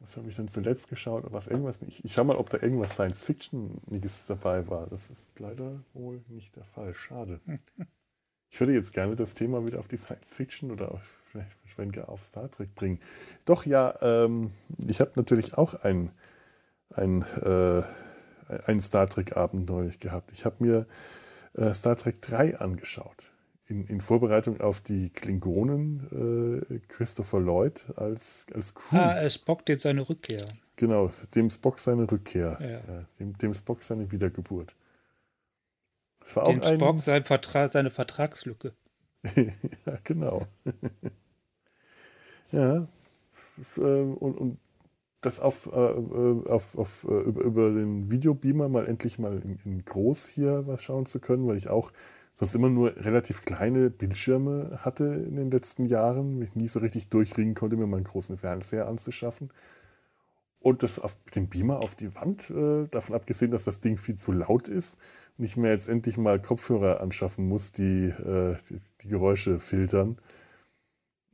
[0.00, 1.24] was habe ich denn zuletzt geschaut?
[1.28, 4.86] Was irgendwas Ich, ich schau mal, ob da irgendwas Science-Fiction-Niges dabei war.
[4.86, 6.94] Das ist leider wohl nicht der Fall.
[6.94, 7.40] Schade.
[8.48, 11.02] Ich würde jetzt gerne das Thema wieder auf die Science-Fiction oder auf,
[11.66, 12.98] vielleicht auf Star Trek bringen.
[13.44, 14.50] Doch, ja, ähm,
[14.88, 16.10] ich habe natürlich auch ein,
[16.94, 17.82] ein, äh,
[18.66, 20.32] einen Star Trek-Abend neulich gehabt.
[20.32, 20.86] Ich habe mir
[21.54, 23.32] äh, Star Trek 3 angeschaut
[23.70, 28.96] in, in, Vorbereitung auf die Klingonen äh, Christopher Lloyd als, als Crew.
[28.96, 30.44] Ah, Spock dem seine Rückkehr.
[30.76, 32.58] Genau, dem Spock seine Rückkehr.
[32.60, 32.68] Ja.
[32.68, 34.74] Ja, dem, dem, Spock seine Wiedergeburt.
[36.18, 38.72] Das war dem auch ein, Spock sein Vertra seine Vertragslücke.
[39.36, 40.46] ja, genau.
[42.52, 42.88] ja,
[43.76, 44.58] äh, und, und
[45.20, 49.84] das auf, äh, äh, auf, auf, über, über den Videobeamer mal endlich mal in, in
[49.84, 51.92] groß hier was schauen zu können, weil ich auch
[52.40, 57.08] sonst immer nur relativ kleine Bildschirme hatte in den letzten Jahren, mich nie so richtig
[57.08, 59.52] durchringen konnte, mir meinen großen Fernseher anzuschaffen.
[60.58, 64.16] Und das auf dem Beamer auf die Wand, äh, davon abgesehen, dass das Ding viel
[64.16, 64.98] zu laut ist
[65.44, 70.18] ich mir jetzt endlich mal Kopfhörer anschaffen muss, die, äh, die, die, Geräusche filtern.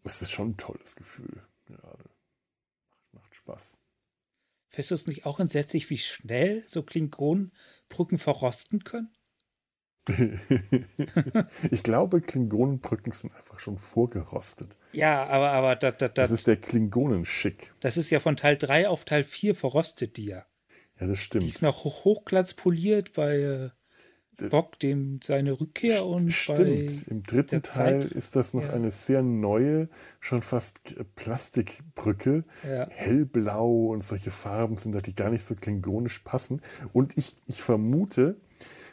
[0.05, 2.05] Das ist schon ein tolles Gefühl gerade.
[2.89, 3.79] Macht, macht Spaß.
[4.69, 9.11] Findest du es nicht auch entsetzlich, wie schnell so Klingonenbrücken verrosten können?
[11.71, 14.79] ich glaube, Klingonenbrücken sind einfach schon vorgerostet.
[14.93, 17.73] Ja, aber, aber da, da, da, das ist der Klingonenschick.
[17.81, 20.47] Das ist ja von Teil 3 auf Teil 4 verrostet, die ja.
[21.01, 21.45] Ja, das stimmt.
[21.45, 23.71] Die ist noch hoch, hochglanzpoliert bei äh,
[24.51, 28.73] Bock, dem seine Rückkehr und Stimmt, im dritten Teil Zeit, ist das noch ja.
[28.73, 29.89] eine sehr neue,
[30.21, 32.45] schon fast Plastikbrücke.
[32.69, 32.89] Ja.
[32.91, 36.61] Hellblau und solche Farben sind da, die gar nicht so klingonisch passen.
[36.93, 38.37] Und ich, ich vermute,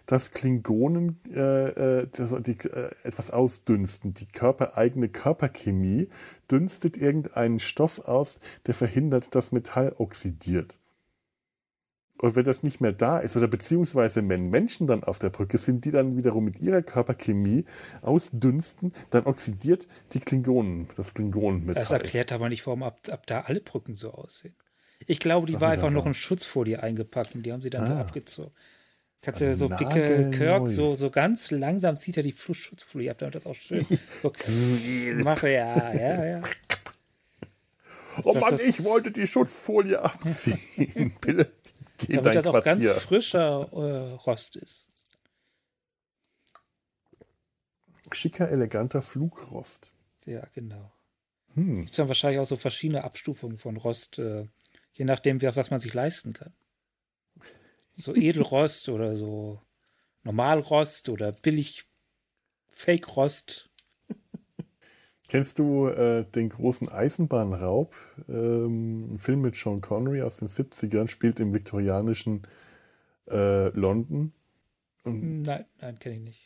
[0.06, 4.14] dass Klingonen äh, äh, das, die, äh, etwas ausdünsten.
[4.14, 6.10] Die körpereigene Körperchemie
[6.52, 10.80] dünstet irgendeinen Stoff aus, der verhindert, dass Metall oxidiert.
[12.24, 15.58] Und wenn das nicht mehr da ist, oder beziehungsweise wenn Menschen dann auf der Brücke
[15.58, 17.66] sind, die dann wiederum mit ihrer Körperchemie
[18.02, 21.84] ausdünsten, dann oxidiert die Klingonen, das Klingonenmetall.
[21.84, 24.56] Das erklärt aber nicht, warum ab, ab da alle Brücken so aussehen.
[25.06, 27.88] Ich glaube, die war einfach noch in Schutzfolie eingepackt und die haben sie dann ah.
[27.88, 28.52] so abgezogen.
[29.24, 33.36] Kannst du so dicke Kirk, so, so ganz langsam zieht er die Schutzfolie ab, damit
[33.36, 33.82] das auch schön
[34.22, 34.34] so
[35.24, 36.44] mache, ja, ja, ja.
[38.24, 41.16] Oh Mann, ich wollte die Schutzfolie abziehen.
[41.22, 41.50] Bitte,
[42.00, 44.88] geh damit das auch ganz frischer äh, Rost ist.
[48.12, 49.94] Schicker, eleganter Flugrost.
[50.26, 50.92] Ja, genau.
[51.56, 51.86] Hm.
[51.86, 54.48] Gibt dann wahrscheinlich auch so verschiedene Abstufungen von Rost, äh,
[54.94, 56.52] je nachdem, was man sich leisten kann.
[57.96, 59.60] So Edelrost oder so
[60.24, 61.86] Normalrost oder billig
[62.70, 63.70] Fake-Rost.
[65.28, 67.96] Kennst du äh, den großen Eisenbahnraub?
[68.28, 72.44] Ähm, ein Film mit Sean Connery aus den 70ern, spielt im viktorianischen
[73.30, 74.34] äh, London.
[75.04, 76.40] Und nein, nein, kenne ich nicht.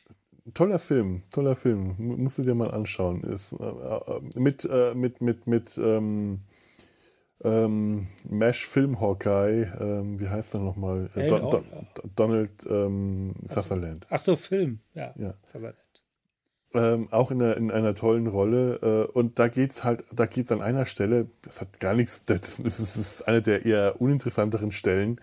[0.53, 1.95] Toller Film, toller Film.
[1.97, 3.21] musst du dir mal anschauen.
[3.23, 6.41] Ist, äh, äh mit, äh, mit, mit, mit, ähm,
[7.43, 11.09] ähm, Mesh Film Hawkeye, ähm, wie heißt er nochmal?
[11.15, 11.65] Äh, Don, Don,
[12.15, 14.07] Donald ähm, Sutherland.
[14.09, 15.13] Ach so, Film, ja.
[15.17, 15.33] ja.
[15.45, 15.77] Sutherland.
[16.73, 19.07] Ähm, auch in einer, in einer tollen Rolle.
[19.07, 22.59] Äh, und da geht's halt, da geht's an einer Stelle, das hat gar nichts, das
[22.59, 25.19] ist, das ist eine der eher uninteressanteren Stellen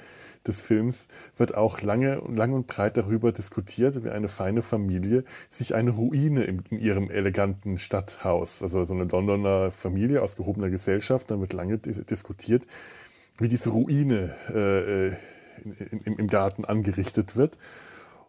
[0.46, 5.74] des Films, wird auch lange, lang und breit darüber diskutiert, wie eine feine Familie sich
[5.74, 11.30] eine Ruine in, in ihrem eleganten Stadthaus, also so eine Londoner Familie aus gehobener Gesellschaft,
[11.30, 12.66] dann wird lange diskutiert,
[13.38, 15.12] wie diese Ruine äh, äh
[16.04, 17.58] in, im Garten angerichtet wird.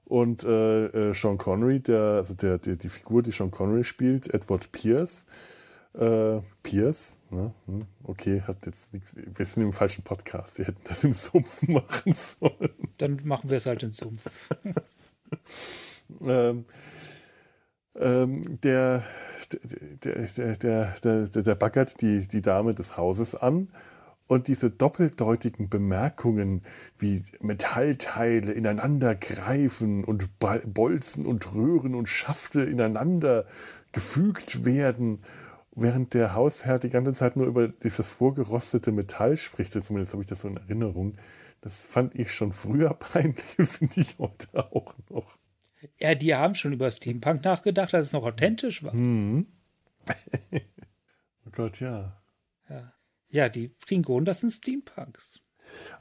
[0.06, 4.32] Und äh, äh, Sean Connery, der, also der, der, die Figur, die Sean Connery spielt,
[4.34, 5.26] Edward Pierce,
[5.96, 7.54] äh, Pierce, ne?
[7.66, 11.68] Hm, okay, hat jetzt nichts, wir sind im falschen Podcast, wir hätten das im Sumpf
[11.68, 12.70] machen sollen.
[12.98, 14.22] Dann machen wir es halt im Sumpf.
[16.22, 16.66] ähm,
[17.98, 19.04] ähm, der,
[20.04, 20.94] der, der, der,
[21.28, 23.70] der, der baggert die, die Dame des Hauses an
[24.28, 26.64] und diese doppeldeutigen Bemerkungen
[26.98, 33.46] wie Metallteile ineinander greifen und Bolzen und Röhren und Schafte ineinander
[33.92, 35.22] gefügt werden,
[35.76, 40.30] während der Hausherr die ganze Zeit nur über dieses vorgerostete Metall spricht, zumindest habe ich
[40.30, 41.14] das so in Erinnerung.
[41.62, 45.38] Das fand ich schon früher peinlich und finde ich heute auch noch.
[46.00, 48.94] Ja, die haben schon über Steampunk nachgedacht, dass es noch authentisch war.
[48.94, 49.46] Mhm.
[51.46, 52.22] oh Gott, ja.
[52.70, 52.95] Ja.
[53.36, 55.42] Ja, die Klingonen, das sind Steampunks.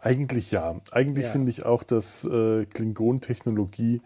[0.01, 0.81] Eigentlich ja.
[0.93, 1.33] Eigentlich ja.
[1.33, 4.03] finde ich auch, dass äh, Klingon-Technologie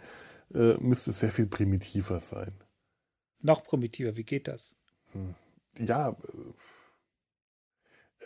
[0.55, 2.55] äh, müsste sehr viel primitiver sein.
[3.43, 4.77] Noch primitiver, wie geht das?
[5.13, 5.35] Hm.
[5.79, 6.17] Ja,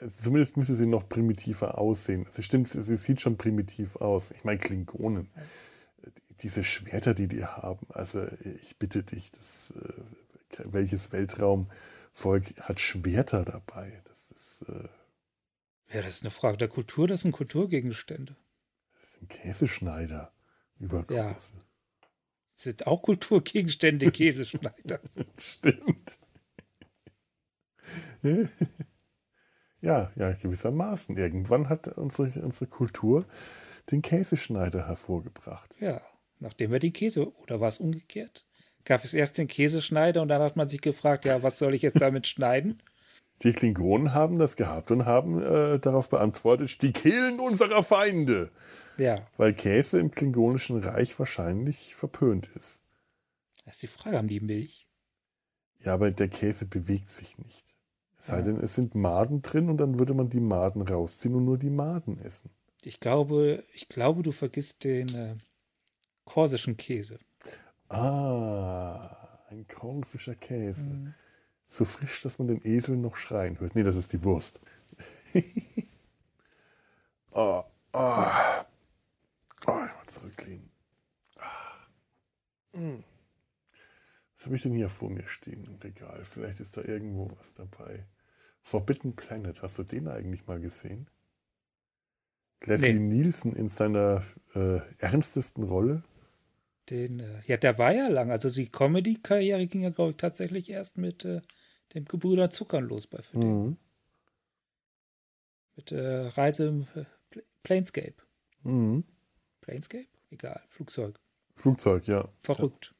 [0.01, 2.25] äh, zumindest müsste sie noch primitiver aussehen.
[2.29, 4.31] Also stimmt, sie sieht schon primitiv aus.
[4.31, 5.43] Ich meine, Klingonen, ja.
[6.43, 8.25] diese Schwerter, die die haben, also
[8.63, 14.01] ich bitte dich, das, äh, welches Weltraumvolk hat Schwerter dabei?
[14.63, 14.69] Ist.
[14.69, 14.89] Äh,
[15.95, 18.37] ja, das ist eine Frage der Kultur, das sind Kulturgegenstände.
[18.95, 20.33] Das sind Käseschneider.
[20.79, 21.55] Übergroße.
[21.55, 21.63] Ja.
[22.55, 25.01] Das sind auch Kulturgegenstände, Käseschneider.
[25.39, 26.19] Stimmt.
[29.81, 31.17] ja, ja, gewissermaßen.
[31.17, 33.27] Irgendwann hat unsere, unsere Kultur
[33.91, 35.77] den Käseschneider hervorgebracht.
[35.81, 36.01] Ja,
[36.39, 38.47] nachdem er die Käse, oder war es umgekehrt?
[38.85, 41.83] Gab es erst den Käseschneider und dann hat man sich gefragt, ja, was soll ich
[41.83, 42.81] jetzt damit schneiden?
[43.43, 48.51] Die Klingonen haben das gehabt und haben äh, darauf beantwortet, die Kehlen unserer Feinde.
[48.99, 49.27] Ja.
[49.37, 52.83] Weil Käse im Klingonischen Reich wahrscheinlich verpönt ist.
[53.65, 54.87] Das ist die Frage, haben die Milch?
[55.81, 57.77] Ja, aber der Käse bewegt sich nicht.
[58.19, 58.43] Es sei ja.
[58.43, 61.71] denn, es sind Maden drin und dann würde man die Maden rausziehen und nur die
[61.71, 62.51] Maden essen.
[62.83, 65.35] Ich glaube, ich glaube, du vergisst den äh,
[66.25, 67.19] korsischen Käse.
[67.89, 70.87] Ah, ein korsischer Käse.
[70.87, 71.15] Mhm
[71.73, 73.75] so frisch, dass man den Esel noch schreien hört.
[73.75, 74.61] Nee, das ist die Wurst.
[77.31, 78.27] oh, oh.
[79.67, 80.71] Oh, ich mal zurücklehnen.
[81.39, 82.79] Ah.
[82.79, 83.03] Mm.
[84.37, 86.25] Was habe ich denn hier vor mir stehen im Regal?
[86.25, 88.05] Vielleicht ist da irgendwo was dabei.
[88.63, 91.09] Forbidden Planet, hast du den eigentlich mal gesehen?
[92.65, 93.15] Leslie nee.
[93.15, 94.23] Nielsen in seiner
[94.55, 96.03] äh, ernstesten Rolle?
[96.91, 98.31] Den, äh, ja, der war ja lang.
[98.31, 101.41] Also die Comedy-Karriere ging ja, glaube ich, tatsächlich erst mit äh,
[101.95, 103.77] dem Gebrüder Zuckern los bei für mhm.
[105.77, 107.05] Mit äh, Reise im äh,
[107.63, 108.15] Planescape.
[108.63, 109.05] Mhm.
[109.61, 110.07] Planescape?
[110.31, 111.19] Egal, Flugzeug.
[111.55, 112.29] Flugzeug, ja.
[112.43, 112.95] Verrückt.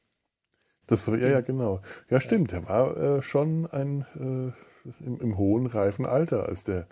[0.87, 1.81] Das war, ja, ja, genau.
[2.09, 2.51] Ja, stimmt.
[2.51, 2.59] Ja.
[2.59, 6.87] Der war äh, schon ein äh, im, im, hohen, reifen Alter, als der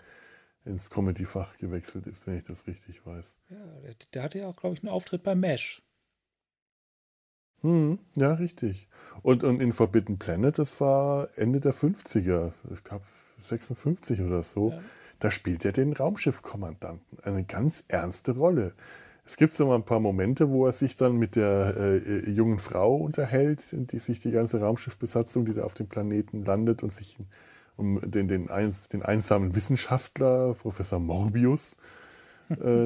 [0.64, 3.38] ins Comedy-Fach gewechselt ist, wenn ich das richtig weiß.
[3.50, 5.82] Ja, der, der hatte ja auch, glaube ich, einen Auftritt bei Mesh.
[7.62, 8.88] Hm, ja, richtig.
[9.22, 13.04] Und, und in Forbidden Planet, das war Ende der 50er, ich glaube
[13.38, 14.78] 56 oder so, ja.
[15.20, 17.18] da spielt er den Raumschiffkommandanten.
[17.22, 18.74] Eine ganz ernste Rolle.
[19.24, 22.58] Es gibt so mal ein paar Momente, wo er sich dann mit der äh, jungen
[22.58, 27.18] Frau unterhält, die sich die ganze Raumschiffbesatzung, die da auf dem Planeten landet und sich
[27.76, 32.01] um den, den, eins, den einsamen Wissenschaftler, Professor Morbius, äh,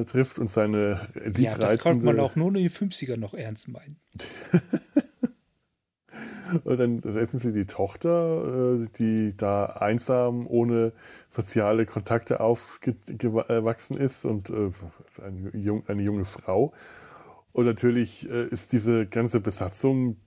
[0.05, 1.41] trifft und seine liebreizende...
[1.41, 3.99] Ja, das konnte man auch nur in den 50er noch ernst meinen.
[6.63, 10.93] und dann treffen sie die Tochter, äh, die da einsam, ohne
[11.29, 14.71] soziale Kontakte aufgewachsen ist und äh,
[15.23, 16.73] eine, junge Frau.
[17.53, 20.17] Und natürlich äh, ist diese ganze Besatzung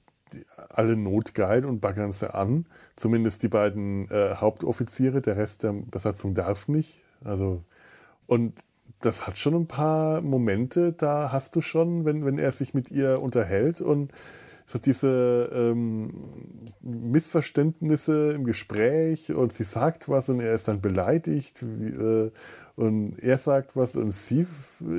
[0.69, 2.67] alle notgeil und baggern sie an.
[2.97, 7.05] Zumindest die beiden äh, Hauptoffiziere, der Rest der Besatzung darf nicht.
[7.25, 7.65] Also,
[8.27, 8.61] und
[9.01, 12.91] das hat schon ein paar Momente, da hast du schon, wenn, wenn er sich mit
[12.91, 14.13] ihr unterhält und
[14.71, 16.13] so diese ähm,
[16.81, 22.31] Missverständnisse im Gespräch und sie sagt was und er ist dann beleidigt wie, äh,
[22.77, 24.47] und er sagt was und sie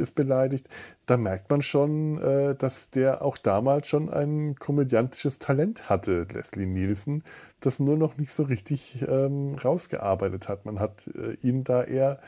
[0.02, 0.68] ist beleidigt,
[1.06, 6.66] da merkt man schon, äh, dass der auch damals schon ein komödiantisches Talent hatte, Leslie
[6.66, 7.24] Nielsen,
[7.62, 10.66] das nur noch nicht so richtig ähm, rausgearbeitet hat.
[10.66, 12.20] Man hat äh, ihn da eher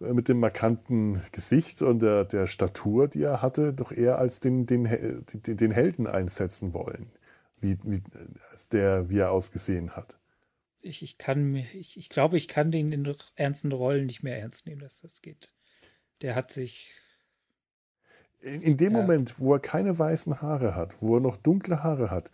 [0.00, 4.66] mit dem markanten Gesicht und der, der Statur, die er hatte, doch eher als den,
[4.66, 7.08] den, den, den Helden einsetzen wollen,
[7.60, 8.02] wie, wie,
[8.52, 10.18] als der, wie er ausgesehen hat.
[10.80, 14.38] Ich, ich kann mir, ich, ich glaube, ich kann den in ernsten Rollen nicht mehr
[14.38, 15.52] ernst nehmen, dass das geht.
[16.22, 16.92] Der hat sich.
[18.40, 19.00] In, in dem ja.
[19.00, 22.30] Moment, wo er keine weißen Haare hat, wo er noch dunkle Haare hat,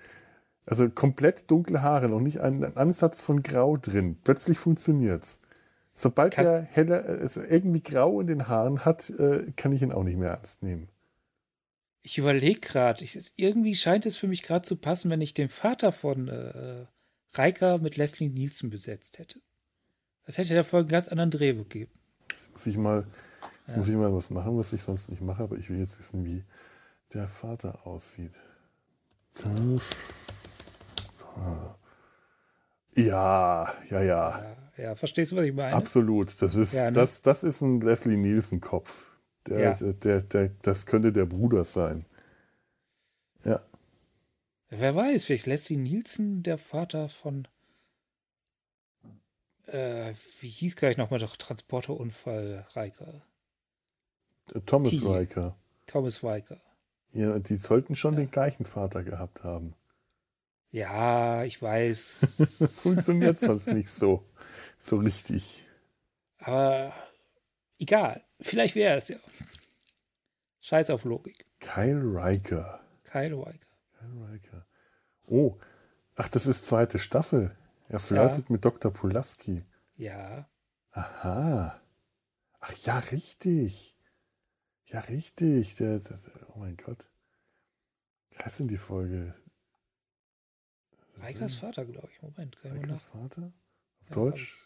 [0.66, 5.40] also komplett dunkle Haare, noch nicht einen Ansatz von Grau drin, plötzlich funktioniert es.
[5.96, 9.92] Sobald kann, er helle, also irgendwie grau in den Haaren hat, äh, kann ich ihn
[9.92, 10.88] auch nicht mehr ernst nehmen.
[12.02, 13.04] Ich überlege gerade,
[13.36, 16.86] irgendwie scheint es für mich gerade zu passen, wenn ich den Vater von äh,
[17.32, 19.40] Reika mit Leslie Nielsen besetzt hätte.
[20.26, 21.92] Das hätte der Folge einen ganz anderen Dreh gegeben.
[22.30, 23.06] Jetzt muss ich mal,
[23.68, 23.76] ja.
[23.76, 26.24] muss ich mal was machen, was ich sonst nicht mache, aber ich will jetzt wissen,
[26.24, 26.42] wie
[27.14, 28.40] der Vater aussieht.
[31.36, 31.76] Ja,
[32.96, 34.02] ja, ja.
[34.02, 35.74] ja ja, verstehst du, was ich meine?
[35.74, 36.40] Absolut.
[36.42, 36.92] Das ist, ja, ne?
[36.92, 39.18] das, das ist ein Leslie Nielsen-Kopf.
[39.46, 39.74] Der, ja.
[39.74, 42.04] der, der, der, das könnte der Bruder sein.
[43.44, 43.60] Ja.
[44.70, 47.46] Wer weiß, vielleicht Leslie Nielsen, der Vater von.
[49.66, 53.22] Äh, wie hieß gleich nochmal der Transporterunfall Riker?
[54.66, 55.06] Thomas T.
[55.06, 55.56] Riker.
[55.86, 56.60] Thomas Riker.
[57.12, 58.20] Ja, die sollten schon ja.
[58.20, 59.74] den gleichen Vater gehabt haben.
[60.74, 62.18] Ja, ich weiß.
[62.82, 64.28] Funktioniert sonst nicht so,
[64.76, 65.68] so richtig.
[66.40, 66.92] Aber
[67.78, 68.24] egal.
[68.40, 69.18] Vielleicht wäre es ja.
[70.62, 71.46] Scheiß auf Logik.
[71.60, 72.80] Kyle Riker.
[73.04, 73.76] Kyle Riker.
[74.00, 74.66] Kyle Riker.
[75.28, 75.56] Oh,
[76.16, 77.56] ach, das ist zweite Staffel.
[77.88, 78.52] Er flirtet ja.
[78.52, 78.92] mit Dr.
[78.92, 79.62] Pulaski.
[79.94, 80.48] Ja.
[80.90, 81.80] Aha.
[82.58, 83.96] Ach ja, richtig.
[84.86, 85.76] Ja, richtig.
[85.76, 86.18] Der, der,
[86.52, 87.12] oh mein Gott.
[88.30, 89.36] Wie heißt denn die Folge?
[91.24, 92.22] Reikers Vater, glaube ich.
[92.22, 93.42] Moment, kann Reikers Vater?
[93.44, 94.58] Auf ja, Deutsch?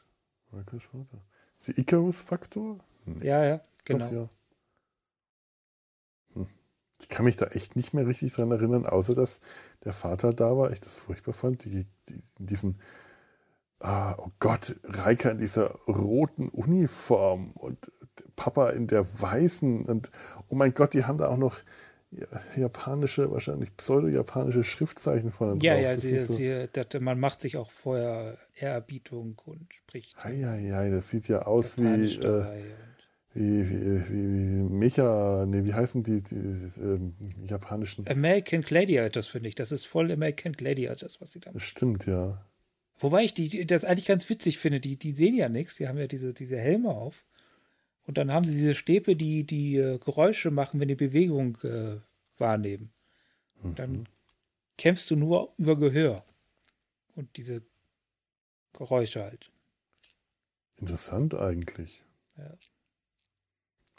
[0.53, 1.23] Reikers Vater.
[1.59, 2.79] Ist die Icarus-Faktor?
[3.05, 3.27] Nee.
[3.27, 4.07] Ja, ja, genau.
[4.07, 4.29] Doch, ja.
[6.35, 6.47] Hm.
[7.01, 9.41] Ich kann mich da echt nicht mehr richtig dran erinnern, außer dass
[9.85, 12.79] der Vater da war, ich das furchtbar fand, die, die, diesen,
[13.79, 17.93] ah, oh Gott, Reika in dieser roten Uniform und
[18.35, 20.11] Papa in der weißen und
[20.49, 21.59] oh mein Gott, die haben da auch noch
[22.57, 25.83] japanische, wahrscheinlich pseudo-japanische Schriftzeichen von Ja, drauf.
[25.83, 30.17] ja, sie, so sie, das, man macht sich auch vorher Ehrerbietung und spricht.
[30.25, 32.47] Ja, ja, das sieht ja aus wie, äh,
[33.35, 38.09] wie, wie, wie, wie Mecha, nee, wie heißen die, die, die ähm, japanischen?
[38.09, 39.55] American Gladiators, finde ich.
[39.55, 41.61] Das ist voll American Gladiators, was sie da machen.
[41.61, 42.37] Stimmt, ja.
[43.01, 44.81] Wobei ich die, das eigentlich ganz witzig finde.
[44.81, 47.25] Die, die sehen ja nichts, die haben ja diese, diese Helme auf.
[48.09, 51.99] Und dann haben sie diese Stäbe, die die äh, Geräusche machen, wenn die Bewegung äh,
[52.39, 52.91] wahrnehmen.
[53.63, 53.75] Mhm.
[53.75, 54.09] Dann
[54.79, 56.25] kämpfst du nur über Gehör.
[57.17, 57.61] Und diese
[58.73, 59.51] Geräusche halt.
[60.77, 62.03] Interessant eigentlich.
[62.39, 62.57] Ja.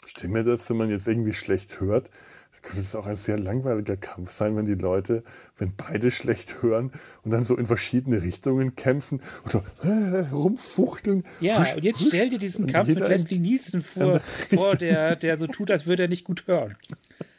[0.06, 2.10] Stell mir das, wenn man jetzt irgendwie schlecht hört,
[2.52, 5.22] es könnte auch ein sehr langweiliger Kampf sein, wenn die Leute,
[5.56, 6.90] wenn beide schlecht hören
[7.22, 11.24] und dann so in verschiedene Richtungen kämpfen und so äh, rumfuchteln.
[11.40, 15.14] Ja, husch, und jetzt husch, stell dir diesen Kampf mit Leslie Nielsen vor, vor der,
[15.14, 16.76] der so tut, als würde er nicht gut hören.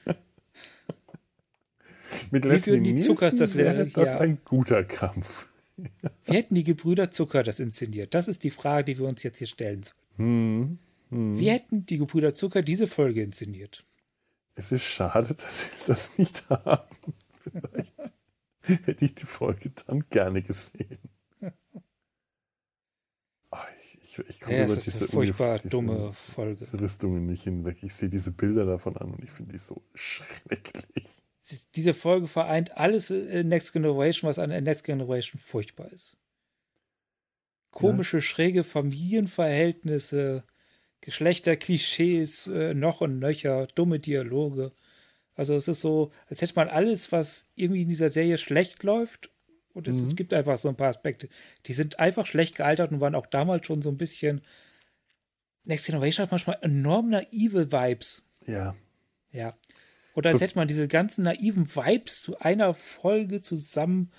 [2.31, 4.19] mit Leslie die Nielsen Zuckers, das wäre das ja.
[4.19, 5.47] ein guter Kampf.
[6.25, 8.13] Wie hätten die Gebrüder Zucker das inszeniert?
[8.13, 9.95] Das ist die Frage, die wir uns jetzt hier stellen sollen.
[10.17, 10.77] Hm,
[11.09, 11.39] hm.
[11.39, 13.83] Wie hätten die Gebrüder Zucker diese Folge inszeniert?
[14.55, 16.87] Es ist schade, dass sie das nicht haben.
[17.41, 17.93] Vielleicht
[18.61, 20.99] hätte ich die Folge dann gerne gesehen.
[23.51, 26.59] Ach, ich, ich, ich komme ja, über diese, furchtbar diese, dumme Folge.
[26.59, 27.83] Diese Rüstungen nicht hinweg.
[27.83, 31.23] Ich sehe diese Bilder davon an und ich finde die so schrecklich.
[31.75, 36.15] Diese Folge vereint alles in Next Generation, was an Next Generation furchtbar ist.
[37.71, 38.21] Komische, ja.
[38.21, 40.45] schräge Familienverhältnisse,
[41.01, 44.71] Geschlechterklischees äh, noch und nöcher, dumme Dialoge.
[45.35, 49.29] Also es ist so, als hätte man alles, was irgendwie in dieser Serie schlecht läuft,
[49.73, 50.15] und es mhm.
[50.15, 51.29] gibt einfach so ein paar Aspekte,
[51.65, 54.41] die sind einfach schlecht gealtert und waren auch damals schon so ein bisschen.
[55.65, 58.23] Next Generation hat manchmal enorm naive Vibes.
[58.45, 58.75] Ja.
[59.31, 59.53] Ja.
[60.15, 60.45] Oder als so.
[60.45, 64.11] hätte man diese ganzen naiven Vibes zu einer Folge zusammen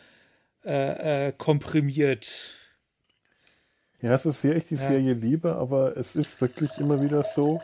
[0.65, 2.55] äh, äh, komprimiert.
[4.03, 4.89] Ja, es ist sehr ich die ja.
[4.89, 7.63] Serie liebe, aber es ist wirklich immer wieder so,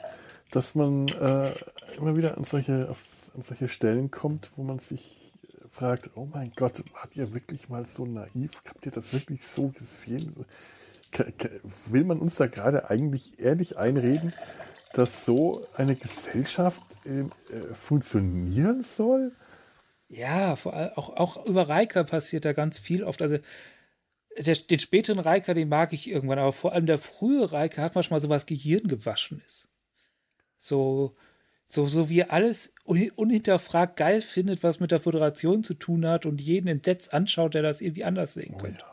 [0.52, 1.50] dass man äh,
[1.96, 5.32] immer wieder an solche, auf, an solche Stellen kommt, wo man sich
[5.68, 8.52] fragt, oh mein Gott, wart ihr wirklich mal so naiv?
[8.68, 10.46] Habt ihr das wirklich so gesehen?
[11.86, 14.32] Will man uns da gerade eigentlich ehrlich einreden,
[14.92, 17.24] dass so eine Gesellschaft äh,
[17.74, 19.32] funktionieren soll?
[20.08, 23.20] Ja, vor allem auch, auch über Reika passiert da ganz viel oft.
[23.22, 23.38] Also
[24.36, 27.94] der, den späteren Reika, den mag ich irgendwann, aber vor allem der frühe Reika hat
[27.94, 29.68] manchmal so was Gehirn gewaschen ist.
[30.58, 31.14] So,
[31.66, 36.26] so, so wie er alles unhinterfragt geil findet, was mit der Föderation zu tun hat
[36.26, 38.84] und jeden entsetzt anschaut, der das irgendwie anders sehen oh, könnte.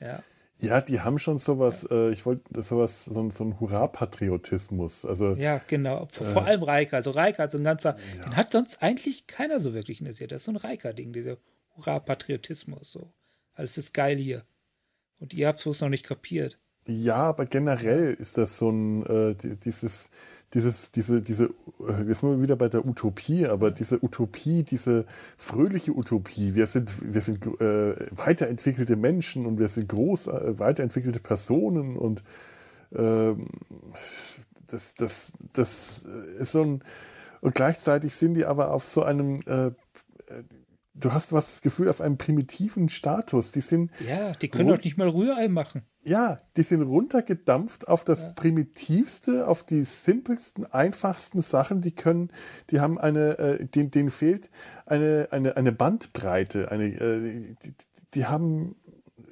[0.00, 0.06] Ja.
[0.06, 0.22] ja.
[0.62, 2.08] Ja, die haben schon sowas, ja.
[2.08, 5.04] äh, ich wollte sowas, so, so ein Hurra-Patriotismus.
[5.04, 6.06] Also, ja, genau.
[6.08, 6.98] Vor, äh, vor allem Reika.
[6.98, 8.24] Also Reika so ein ganzer, ja.
[8.24, 10.28] den hat sonst eigentlich keiner so wirklich in der Serie.
[10.28, 11.36] Das ist so ein Reika-Ding, dieser
[11.76, 12.92] Hurra-Patriotismus.
[12.92, 13.12] So.
[13.54, 14.44] Alles ist geil hier.
[15.22, 16.58] Und ihr habt es noch nicht kapiert.
[16.84, 20.10] Ja, aber generell ist das so ein, äh, dieses,
[20.52, 25.06] dieses, diese, diese, äh, wir sind wieder bei der Utopie, aber diese Utopie, diese
[25.38, 31.20] fröhliche Utopie, wir sind, wir sind äh, weiterentwickelte Menschen und wir sind groß, äh, weiterentwickelte
[31.20, 32.24] Personen und
[32.90, 33.34] äh,
[34.66, 35.98] das, das, das
[36.36, 36.82] ist so ein,
[37.42, 39.70] und gleichzeitig sind die aber auf so einem, äh,
[40.94, 43.52] du hast was das Gefühl auf einem primitiven Status.
[43.52, 43.90] Die sind.
[44.06, 45.82] Ja, die können doch nicht mal Rührei machen.
[46.04, 48.28] Ja, die sind runtergedampft auf das ja.
[48.30, 51.80] primitivste, auf die simpelsten, einfachsten Sachen.
[51.80, 52.30] Die können,
[52.70, 54.50] die haben eine, äh, denen, denen fehlt
[54.86, 56.70] eine, eine, eine Bandbreite.
[56.70, 57.74] Eine, äh, die,
[58.14, 58.74] die haben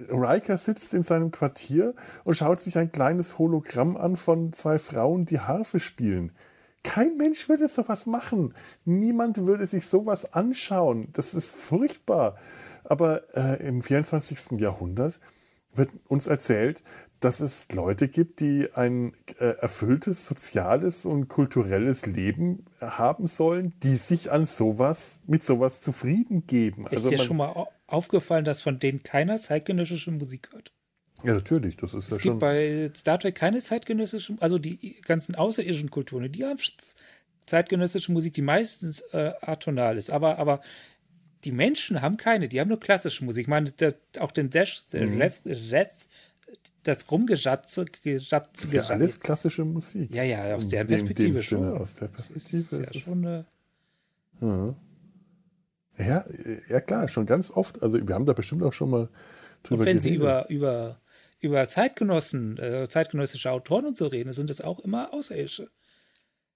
[0.09, 1.95] Riker sitzt in seinem Quartier
[2.25, 6.33] und schaut sich ein kleines Hologramm an von zwei Frauen, die Harfe spielen.
[6.83, 8.55] Kein Mensch würde sowas machen.
[8.85, 11.09] Niemand würde sich sowas anschauen.
[11.12, 12.37] Das ist furchtbar.
[12.85, 14.59] Aber äh, im 24.
[14.59, 15.20] Jahrhundert
[15.74, 16.83] wird uns erzählt,
[17.20, 23.95] dass es Leute gibt, die ein äh, erfülltes soziales und kulturelles Leben haben sollen, die
[23.95, 26.87] sich an sowas, mit sowas zufrieden geben.
[26.87, 30.72] Ist also dir schon mal aufgefallen, dass von denen keiner zeitgenössische Musik hört?
[31.25, 32.18] Ja, natürlich, das ist es ja schon.
[32.18, 36.59] Es gibt bei Star Trek keine zeitgenössischen, also die ganzen außerirdischen Kulturen, die haben
[37.47, 40.61] zeitgenössische Musik, die meistens äh, atonal ist, aber, aber
[41.45, 43.43] die Menschen haben keine, die haben nur klassische Musik.
[43.43, 45.21] Ich meine, der, auch den Dash, mhm.
[46.83, 50.14] das Rumgeschatze, Geschatze, ist ja alles klassische Musik.
[50.14, 51.73] Ja, ja, aus der Perspektive dem schon.
[51.73, 53.47] aus der Perspektive ist, ist ja schon eine.
[54.41, 54.75] Ja.
[55.99, 56.25] ja,
[56.68, 57.83] ja, klar, schon ganz oft.
[57.83, 59.09] Also wir haben da bestimmt auch schon mal
[59.62, 60.03] drüber Und wenn geredet.
[60.03, 61.01] sie über, über
[61.41, 65.70] über Zeitgenossen, äh, zeitgenössische Autoren und so reden, sind das auch immer Außerirdische.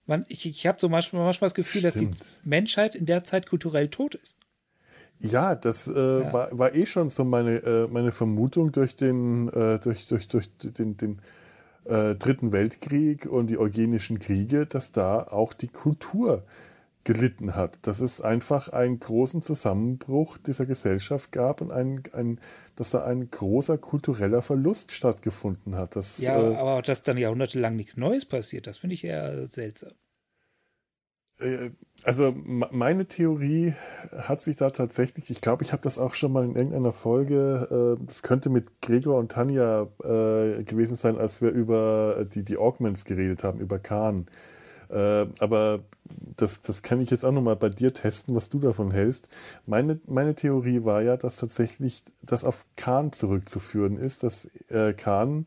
[0.07, 2.21] Man, ich ich habe so manchmal, manchmal das Gefühl, Stimmt.
[2.21, 4.39] dass die Menschheit in der Zeit kulturell tot ist.
[5.19, 6.33] Ja, das äh, ja.
[6.33, 10.49] War, war eh schon so meine, äh, meine Vermutung durch den, äh, durch, durch, durch
[10.59, 11.23] den, den
[11.85, 16.45] äh, Dritten Weltkrieg und die eugenischen Kriege, dass da auch die Kultur
[17.05, 17.79] gelitten hat.
[17.83, 22.41] Dass es einfach einen großen Zusammenbruch dieser Gesellschaft gab und ein, ein,
[22.77, 25.97] dass da ein großer kultureller Verlust stattgefunden hat.
[25.97, 29.93] Das, ja, äh, aber dass dann jahrhundertelang nichts Neues passiert, das finde ich eher seltsam.
[31.39, 31.71] Äh,
[32.03, 33.75] also meine Theorie
[34.17, 37.97] hat sich da tatsächlich, ich glaube, ich habe das auch schon mal in irgendeiner Folge,
[37.99, 43.05] äh, das könnte mit Gregor und Tanja gewesen sein, als wir über die, die Augments
[43.05, 44.27] geredet haben, über Khan.
[44.91, 45.81] Äh, aber
[46.37, 49.29] das, das kann ich jetzt auch nochmal bei dir testen, was du davon hältst.
[49.67, 55.47] Meine, meine Theorie war ja, dass tatsächlich das auf Khan zurückzuführen ist, dass äh, Khan,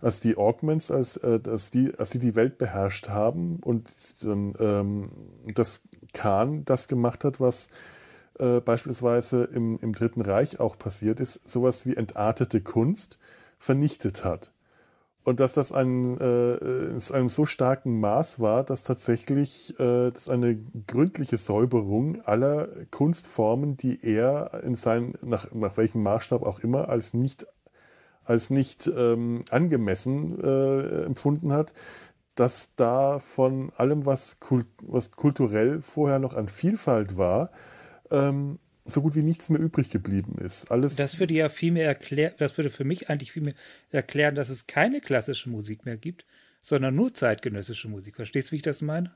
[0.00, 3.90] als die Augments, als, äh, als, die, als die die Welt beherrscht haben und
[4.22, 5.10] dann, ähm,
[5.54, 5.82] dass
[6.12, 7.68] Khan das gemacht hat, was
[8.38, 13.18] äh, beispielsweise im, im Dritten Reich auch passiert ist, sowas wie entartete Kunst
[13.58, 14.53] vernichtet hat.
[15.24, 20.28] Und dass das ein, äh, in einem so starken Maß war, dass tatsächlich äh, das
[20.28, 26.90] eine gründliche Säuberung aller Kunstformen, die er in seinen, nach, nach welchem Maßstab auch immer,
[26.90, 27.46] als nicht,
[28.22, 31.72] als nicht ähm, angemessen äh, empfunden hat,
[32.34, 37.50] dass da von allem, was, kult, was kulturell vorher noch an Vielfalt war,
[38.10, 40.70] ähm, so gut wie nichts mehr übrig geblieben ist.
[40.70, 43.54] Alles das würde ja viel mehr erklären, das würde für mich eigentlich viel mehr
[43.90, 46.26] erklären, dass es keine klassische Musik mehr gibt,
[46.60, 48.16] sondern nur zeitgenössische Musik.
[48.16, 49.14] Verstehst du, wie ich das meine?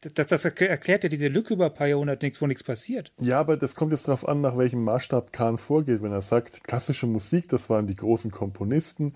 [0.00, 3.12] Das, das erklärt ja diese Lücke über ein paar Jahrhunderte nichts, wo nichts passiert.
[3.20, 6.02] Ja, aber das kommt jetzt darauf an, nach welchem Maßstab Kahn vorgeht.
[6.02, 9.12] Wenn er sagt, klassische Musik, das waren die großen Komponisten,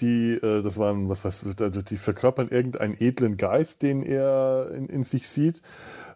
[0.00, 4.86] die, äh, das waren, was weiß ich, die verkörpern irgendeinen edlen Geist, den er in,
[4.86, 5.60] in sich sieht.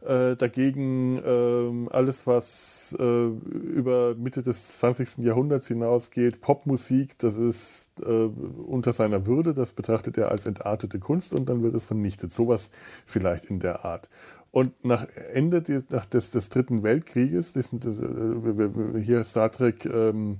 [0.06, 5.18] Äh, dagegen äh, alles, was äh, über Mitte des 20.
[5.18, 11.34] Jahrhunderts hinausgeht, Popmusik, das ist äh, unter seiner Würde, das betrachtet er als entartete Kunst
[11.34, 12.32] und dann wird es vernichtet.
[12.32, 12.70] Sowas
[13.04, 14.05] vielleicht in der Art.
[14.50, 19.84] Und nach Ende des, nach des, des Dritten Weltkrieges, das, das, äh, hier Star Trek
[19.84, 20.38] ähm,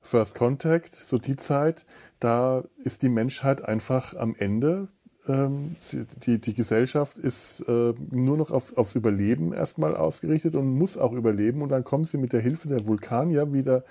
[0.00, 1.86] First Contact, so die Zeit,
[2.18, 4.88] da ist die Menschheit einfach am Ende.
[5.28, 5.76] Ähm,
[6.24, 11.12] die, die Gesellschaft ist äh, nur noch auf, aufs Überleben erstmal ausgerichtet und muss auch
[11.12, 11.62] überleben.
[11.62, 13.84] Und dann kommen sie mit der Hilfe der Vulkanier wieder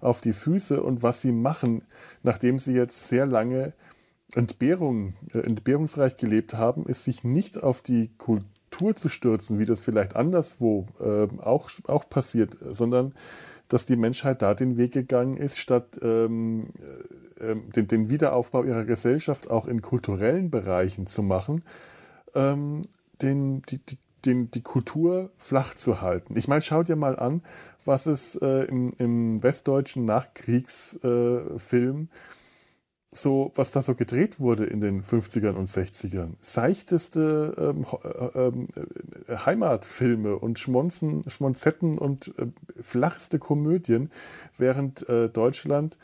[0.00, 0.82] auf die Füße.
[0.82, 1.82] Und was sie machen,
[2.22, 3.72] nachdem sie jetzt sehr lange
[4.34, 9.80] Entbehrung, äh, entbehrungsreich gelebt haben, ist sich nicht auf die Kultur zu stürzen, wie das
[9.80, 13.14] vielleicht anderswo äh, auch, auch passiert, sondern
[13.68, 16.62] dass die Menschheit da den Weg gegangen ist, statt ähm,
[17.40, 21.64] äh, den, den, Wiederaufbau ihrer Gesellschaft auch in kulturellen Bereichen zu machen,
[22.34, 22.82] ähm,
[23.22, 26.36] den, die, die, den, die Kultur flach zu halten.
[26.36, 27.42] Ich meine, schaut dir mal an,
[27.84, 32.08] was es äh, im, im, westdeutschen Nachkriegsfilm äh,
[33.16, 36.32] so, was da so gedreht wurde in den 50ern und 60ern.
[36.40, 38.66] Seichteste ähm, äh, ähm,
[39.28, 42.46] äh, Heimatfilme und Schmonzen, Schmonzetten und äh,
[42.82, 44.10] flachste Komödien,
[44.58, 45.96] während äh, Deutschland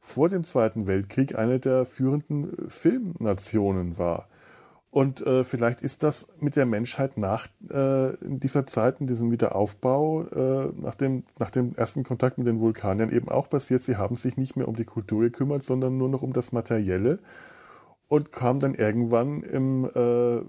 [0.00, 4.28] vor dem Zweiten Weltkrieg eine der führenden Filmnationen war.
[4.96, 10.22] Und äh, vielleicht ist das mit der Menschheit nach äh, dieser Zeit, in diesem Wiederaufbau,
[10.22, 13.82] äh, nach, dem, nach dem ersten Kontakt mit den Vulkaniern eben auch passiert.
[13.82, 17.18] Sie haben sich nicht mehr um die Kultur gekümmert, sondern nur noch um das Materielle
[18.08, 20.40] und kam dann irgendwann im, äh,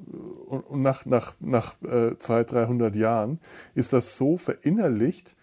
[0.74, 3.40] nach, nach, nach äh, 200, 300 Jahren,
[3.76, 5.36] ist das so verinnerlicht,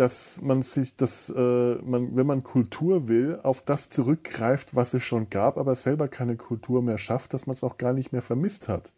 [0.00, 5.02] dass man sich das, äh, man, wenn man Kultur will, auf das zurückgreift, was es
[5.02, 8.22] schon gab, aber selber keine Kultur mehr schafft, dass man es auch gar nicht mehr
[8.22, 8.94] vermisst hat.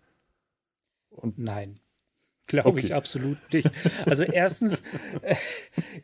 [1.10, 1.74] Und Nein.
[2.46, 2.86] Glaube okay.
[2.86, 3.68] ich absolut nicht.
[4.06, 4.82] Also erstens
[5.22, 5.34] äh,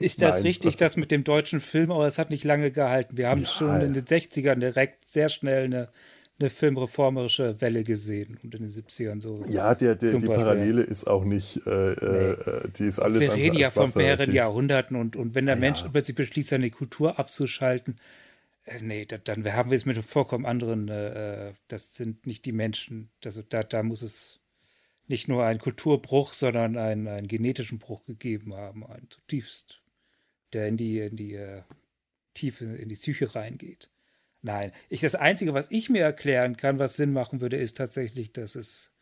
[0.00, 0.42] ist das Nein.
[0.44, 3.16] richtig, das mit dem deutschen Film, aber es hat nicht lange gehalten.
[3.16, 3.46] Wir haben ja.
[3.46, 5.88] schon in den 60ern direkt sehr schnell eine
[6.40, 9.42] eine filmreformerische Welle gesehen und in den 70ern so.
[9.46, 12.70] Ja, der, der, die Parallele ist auch nicht, äh, äh, nee.
[12.78, 15.82] die ist alles Wir reden ja von mehreren Jahrhunderten und, und wenn der ja, Mensch
[15.90, 17.96] plötzlich beschließt, seine Kultur abzuschalten,
[18.64, 22.44] äh, nee, da, dann haben wir es mit einem vollkommen anderen, äh, das sind nicht
[22.44, 24.38] die Menschen, also da, da muss es
[25.08, 29.82] nicht nur einen Kulturbruch, sondern einen, einen genetischen Bruch gegeben haben, einen zutiefst,
[30.52, 31.62] der in die, in die äh,
[32.34, 33.90] Tiefe, in die Psyche reingeht.
[34.42, 38.32] Nein, ich, das Einzige, was ich mir erklären kann, was Sinn machen würde, ist tatsächlich,
[38.32, 38.92] dass es.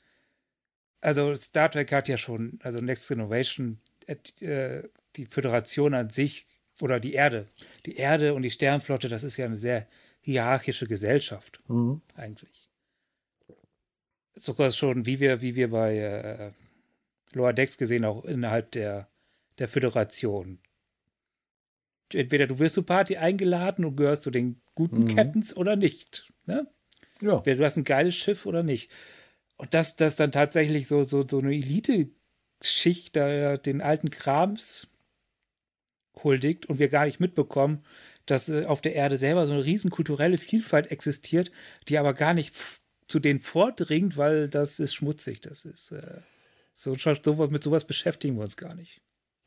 [1.00, 4.82] Also Star Trek hat ja schon, also Next Generation, äh,
[5.16, 6.46] die Föderation an sich
[6.80, 7.46] oder die Erde,
[7.84, 9.86] die Erde und die Sternflotte, das ist ja eine sehr
[10.20, 12.00] hierarchische Gesellschaft, mhm.
[12.14, 12.70] eigentlich.
[14.34, 16.50] Sogar schon, wie wir, wie wir bei äh,
[17.32, 19.08] Lower Decks gesehen, auch innerhalb der,
[19.58, 20.58] der Föderation
[22.12, 25.16] entweder du wirst zur Party eingeladen und gehörst zu den guten mhm.
[25.16, 26.32] Captains oder nicht.
[26.44, 26.68] Ne?
[27.20, 27.40] Ja.
[27.40, 28.90] Du hast ein geiles Schiff oder nicht.
[29.56, 34.88] Und dass das dann tatsächlich so, so, so eine Elite-Schicht den alten Krams
[36.22, 37.82] huldigt und wir gar nicht mitbekommen,
[38.26, 41.50] dass äh, auf der Erde selber so eine riesen kulturelle Vielfalt existiert,
[41.88, 42.54] die aber gar nicht
[43.08, 45.40] zu denen vordringt, weil das ist schmutzig.
[45.40, 46.20] Das ist äh,
[46.74, 49.00] so, so, mit sowas beschäftigen wir uns gar nicht.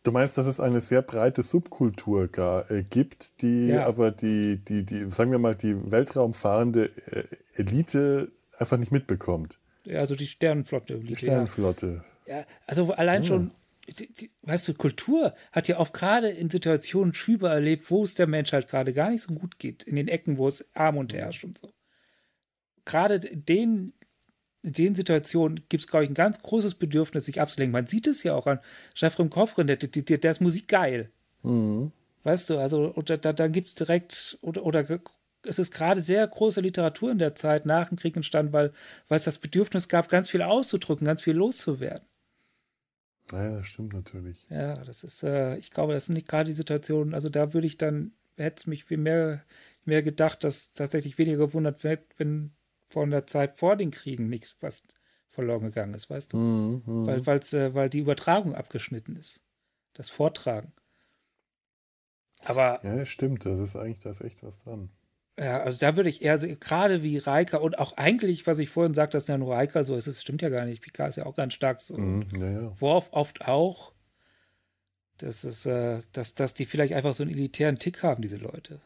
[0.03, 3.85] Du meinst, dass es eine sehr breite Subkultur gar, äh, gibt, die ja.
[3.85, 7.23] aber die, die, die, sagen wir mal, die weltraumfahrende äh,
[7.55, 9.59] Elite einfach nicht mitbekommt.
[9.83, 10.99] Ja, also die Sternenflotte.
[10.99, 12.03] Die Sternenflotte.
[12.25, 13.27] Ja, ja also allein ja.
[13.27, 13.51] schon,
[13.87, 18.15] die, die, weißt du, Kultur hat ja auch gerade in Situationen Schübe erlebt, wo es
[18.15, 21.43] der Menschheit gerade gar nicht so gut geht, in den Ecken, wo es Armut herrscht
[21.43, 21.73] und so.
[22.85, 23.93] Gerade den
[24.61, 27.71] in den Situationen gibt es, glaube ich, ein ganz großes Bedürfnis, sich abzulenken.
[27.71, 28.59] Man sieht es ja auch an
[28.95, 31.09] Jeffrey Koffrin, der, der, der ist Musik geil.
[31.43, 31.91] Mhm.
[32.23, 34.85] Weißt du, also oder, da, da gibt es direkt, oder, oder
[35.43, 38.73] es ist gerade sehr große Literatur in der Zeit nach dem Krieg entstanden, weil,
[39.07, 42.05] weil es das Bedürfnis gab, ganz viel auszudrücken, ganz viel loszuwerden.
[43.31, 44.45] Ja, das stimmt natürlich.
[44.49, 47.67] Ja, das ist, äh, ich glaube, das sind nicht gerade die Situationen, also da würde
[47.67, 49.43] ich dann, hätte es mich viel mehr,
[49.85, 52.51] mehr gedacht, dass tatsächlich weniger gewundert wird, wenn
[52.89, 54.95] von der Zeit vor den Kriegen nichts fast
[55.29, 56.37] verloren gegangen ist, weißt du?
[56.37, 57.05] Mm, mm.
[57.05, 59.43] Weil, weil's, äh, weil die Übertragung abgeschnitten ist.
[59.93, 60.73] Das Vortragen.
[62.45, 62.79] Aber.
[62.83, 63.45] Ja, stimmt.
[63.45, 64.89] Das ist eigentlich, da ist echt was dran.
[65.37, 68.93] Ja, also da würde ich eher, gerade wie Reika und auch eigentlich, was ich vorhin
[68.93, 70.81] sagte, dass ja nur Reika so ist, das stimmt ja gar nicht.
[70.81, 71.97] Pika ist ja auch ganz stark so.
[71.97, 72.81] Mm, ja, ja.
[72.81, 73.93] Worf oft auch.
[75.17, 78.81] Das ist, äh, dass, dass die vielleicht einfach so einen elitären Tick haben, diese Leute.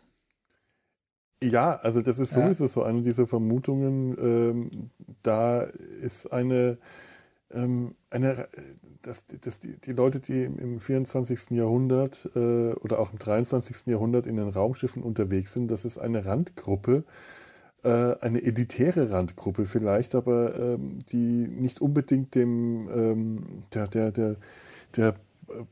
[1.44, 2.68] Ja, also das ist sowieso ja.
[2.70, 4.18] so eine dieser Vermutungen.
[4.18, 4.90] Ähm,
[5.24, 6.78] da ist eine,
[7.52, 8.48] ähm, eine
[9.02, 11.52] dass, dass die, die, Leute, die im 24.
[11.52, 13.88] Jahrhundert äh, oder auch im 23.
[13.88, 17.04] Jahrhundert in den Raumschiffen unterwegs sind, das ist eine Randgruppe,
[17.84, 24.38] äh, eine elitäre Randgruppe vielleicht, aber ähm, die nicht unbedingt dem ähm, der, der, der,
[24.96, 25.16] der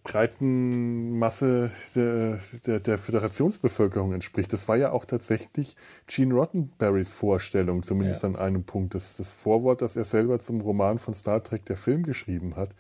[0.04, 4.52] breiten Masse der, der, der Föderationsbevölkerung entspricht.
[4.54, 5.76] Das war ja auch tatsächlich
[6.08, 8.30] Gene Roddenberrys Vorstellung, zumindest ja.
[8.30, 8.96] an einem Punkt.
[8.96, 12.76] Das, das Vorwort, das er selber zum Roman von Star Trek, der Film, geschrieben hat,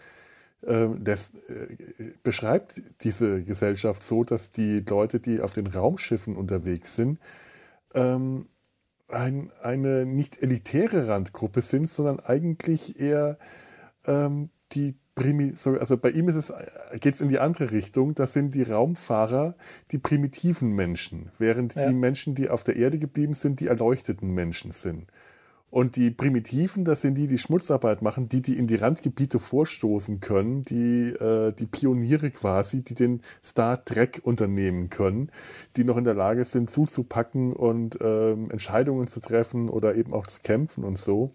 [0.61, 6.95] äh, das äh, beschreibt diese Gesellschaft so, dass die Leute, die auf den Raumschiffen unterwegs
[6.95, 7.19] sind,
[7.93, 8.47] ähm,
[9.07, 13.37] ein, eine nicht elitäre Randgruppe sind, sondern eigentlich eher
[14.05, 16.51] ähm, die Primi also bei ihm es,
[16.99, 18.15] geht es in die andere Richtung.
[18.15, 19.55] Das sind die Raumfahrer,
[19.91, 21.87] die primitiven Menschen, während ja.
[21.87, 25.07] die Menschen, die auf der Erde geblieben sind, die erleuchteten Menschen sind.
[25.69, 30.19] Und die Primitiven, das sind die, die Schmutzarbeit machen, die, die in die Randgebiete vorstoßen
[30.19, 35.31] können, die, äh, die Pioniere quasi, die den Star Trek unternehmen können,
[35.77, 40.27] die noch in der Lage sind, zuzupacken und ähm, Entscheidungen zu treffen oder eben auch
[40.27, 41.31] zu kämpfen und so.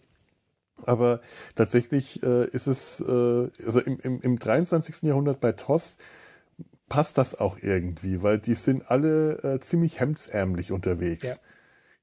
[0.84, 1.20] Aber
[1.54, 5.04] tatsächlich äh, ist es, äh, also im, im, im 23.
[5.04, 5.98] Jahrhundert bei TOS
[6.88, 11.28] passt das auch irgendwie, weil die sind alle äh, ziemlich hemdsärmlich unterwegs.
[11.28, 11.34] Ja.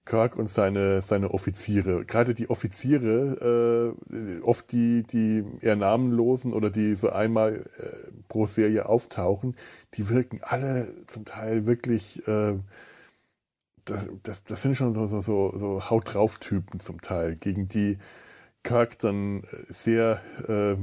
[0.06, 2.04] Kirk und seine, seine Offiziere.
[2.06, 8.46] Gerade die Offiziere, äh, oft die, die eher namenlosen oder die so einmal äh, pro
[8.46, 9.56] Serie auftauchen,
[9.94, 12.60] die wirken alle zum Teil wirklich, äh,
[13.86, 17.70] das, das, das sind schon so, so, so, so Haut drauf Typen zum Teil, gegen
[17.70, 17.98] die
[18.64, 20.76] Kirk dann sehr äh,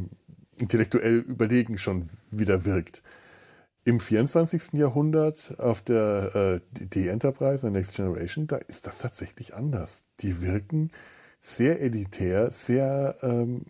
[0.61, 3.03] intellektuell überlegen schon wieder wirkt.
[3.85, 4.75] Im 24.
[4.75, 10.05] Jahrhundert auf der äh, D Enterprise, der Next Generation, da ist das tatsächlich anders.
[10.21, 10.91] Die wirken
[11.41, 13.65] sehr elitär, sehr, ähm,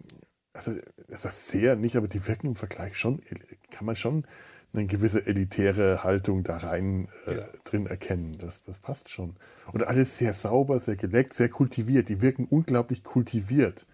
[0.52, 0.72] also
[1.08, 3.22] das heißt sehr nicht, aber die wirken im Vergleich schon,
[3.70, 4.26] kann man schon
[4.72, 7.46] eine gewisse elitäre Haltung da rein äh, ja.
[7.64, 8.36] drin erkennen.
[8.38, 9.36] Das, das passt schon.
[9.72, 12.08] Und alles sehr sauber, sehr geleckt, sehr kultiviert.
[12.08, 13.86] Die wirken unglaublich kultiviert.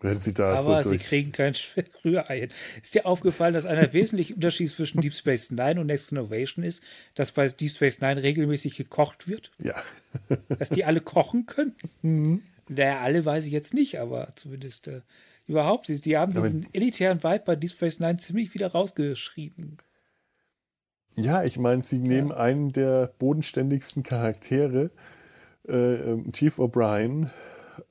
[0.00, 1.54] Wenn sie da Aber so sie kriegen kein
[2.04, 2.48] Rührei.
[2.80, 6.82] Ist dir aufgefallen, dass einer wesentliche Unterschied zwischen Deep Space Nine und Next Innovation ist,
[7.14, 9.50] dass bei Deep Space Nine regelmäßig gekocht wird?
[9.58, 9.74] Ja.
[10.58, 11.74] dass die alle kochen können?
[12.02, 12.42] Mhm.
[12.68, 15.00] Naja, alle weiß ich jetzt nicht, aber zumindest äh,
[15.46, 15.88] überhaupt.
[15.88, 19.78] Die, die haben diesen aber, elitären Vibe bei Deep Space Nine ziemlich wieder rausgeschrieben.
[21.16, 22.36] Ja, ich meine, sie nehmen ja.
[22.36, 24.92] einen der bodenständigsten Charaktere,
[25.66, 27.30] äh, ähm, Chief O'Brien,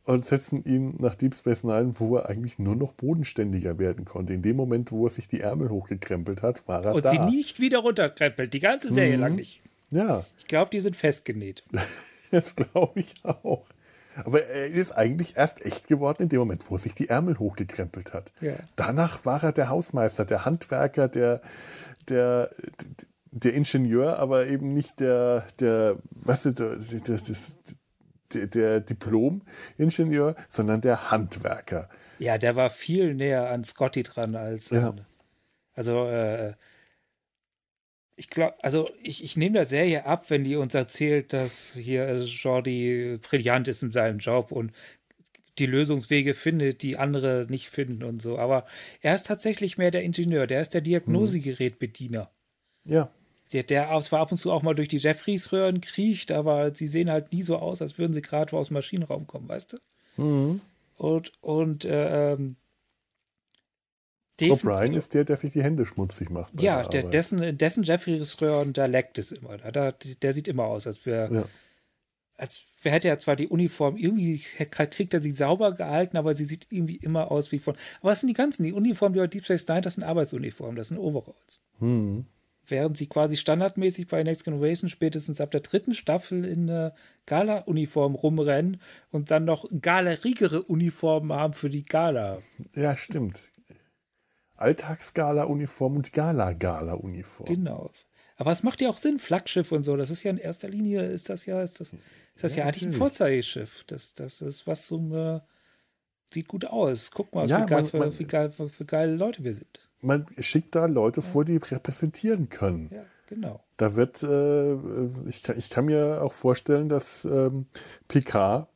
[0.08, 4.34] und setzen ihn nach Deep Space Nine, wo er eigentlich nur noch bodenständiger werden konnte.
[4.34, 7.12] In dem Moment, wo er sich die Ärmel hochgekrempelt hat, war er und da.
[7.12, 9.22] Und sie nicht wieder runterkrempelt, die ganze Serie mhm.
[9.22, 9.62] lang nicht.
[9.92, 10.26] Ja.
[10.38, 11.64] Ich glaube, die sind festgenäht.
[12.32, 13.66] das glaube ich auch.
[14.24, 17.38] Aber er ist eigentlich erst echt geworden in dem Moment, wo er sich die Ärmel
[17.38, 18.32] hochgekrempelt hat.
[18.40, 18.54] Ja.
[18.78, 21.42] Danach war er der Hausmeister, der Handwerker, der,
[22.08, 22.50] der,
[23.32, 27.76] der Ingenieur, aber eben nicht der, der, was ist das, das, der,
[28.34, 31.90] der Diplom-Ingenieur, sondern der Handwerker.
[32.20, 34.70] Ja, der war viel näher an Scotty dran als.
[34.70, 34.90] Ja.
[34.90, 35.06] An,
[35.74, 36.54] also, äh,
[38.16, 42.20] ich glaube, also ich, ich nehme der Serie ab, wenn die uns erzählt, dass hier
[42.24, 44.72] Jordi brillant ist in seinem Job und
[45.60, 48.40] die Lösungswege findet, die andere nicht finden und so.
[48.40, 48.66] Aber
[49.02, 52.32] er ist tatsächlich mehr der Ingenieur, der ist der Diagnosegerätbediener.
[52.88, 53.12] Ja
[53.54, 57.10] der, der zwar ab und zu auch mal durch die Jeffries-Röhren kriecht, aber sie sehen
[57.10, 60.22] halt nie so aus, als würden sie gerade aus dem Maschinenraum kommen, weißt du?
[60.22, 60.62] Mhm.
[60.98, 62.56] Und, und äh, ähm,
[64.40, 66.62] O'Brien ist der, der sich die Hände schmutzig macht.
[66.62, 69.58] Ja, der, dessen, dessen Jeffries-Röhren, da leckt es immer.
[69.58, 71.34] Der, der sieht immer aus, als wäre.
[71.34, 71.46] Ja.
[72.36, 76.46] Als wer hätte ja zwar die Uniform irgendwie, kriegt er sie sauber gehalten, aber sie
[76.46, 77.76] sieht irgendwie immer aus wie von.
[78.02, 78.62] Aber was sind die ganzen?
[78.64, 81.60] Die Uniformen, die bei Deep Space Nine, das sind Arbeitsuniformen, das sind Overalls.
[81.80, 82.28] Mhm
[82.68, 86.94] während sie quasi standardmäßig bei Next Generation spätestens ab der dritten Staffel in der
[87.26, 92.40] Gala-Uniform rumrennen und dann noch galerigere Uniformen haben für die Gala.
[92.76, 93.52] Ja, stimmt.
[94.56, 97.48] Alltagsgala-Uniform und Gala-Gala-Uniform.
[97.48, 97.92] Genau.
[98.38, 99.98] Aber es macht ja auch Sinn, Flaggschiff und so.
[99.98, 102.68] Das ist ja in erster Linie, ist das ja, ist das, ist das ja, ja
[102.68, 103.84] eigentlich ein Vorzeigeschiff.
[103.88, 105.40] Das, das ist was so, äh,
[106.32, 107.12] sieht gut aus.
[107.12, 109.80] Guck mal, ja, wie, geil, man, für, man, wie, geil, wie geile Leute wir sind
[110.02, 111.28] man schickt da Leute ja.
[111.28, 112.90] vor, die repräsentieren können.
[112.94, 113.64] Ja, genau.
[113.78, 114.76] Da wird, äh,
[115.28, 117.66] ich, kann, ich kann mir auch vorstellen, dass ähm,
[118.08, 118.68] Picard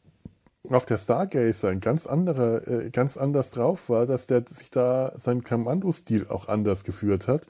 [0.69, 5.13] auf der Stargazer ein ganz anderer, äh, ganz anders drauf war, dass der sich da
[5.15, 7.47] seinen Kommandostil auch anders geführt hat.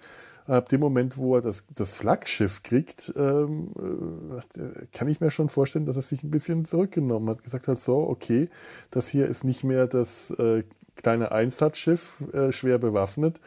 [0.48, 5.50] Ab dem Moment, wo er das, das Flaggschiff kriegt, ähm, äh, kann ich mir schon
[5.50, 7.44] vorstellen, dass er sich ein bisschen zurückgenommen hat.
[7.44, 8.50] Gesagt hat, so, okay,
[8.90, 10.64] das hier ist nicht mehr das äh,
[10.96, 13.40] kleine Einsatzschiff, äh, schwer bewaffnet,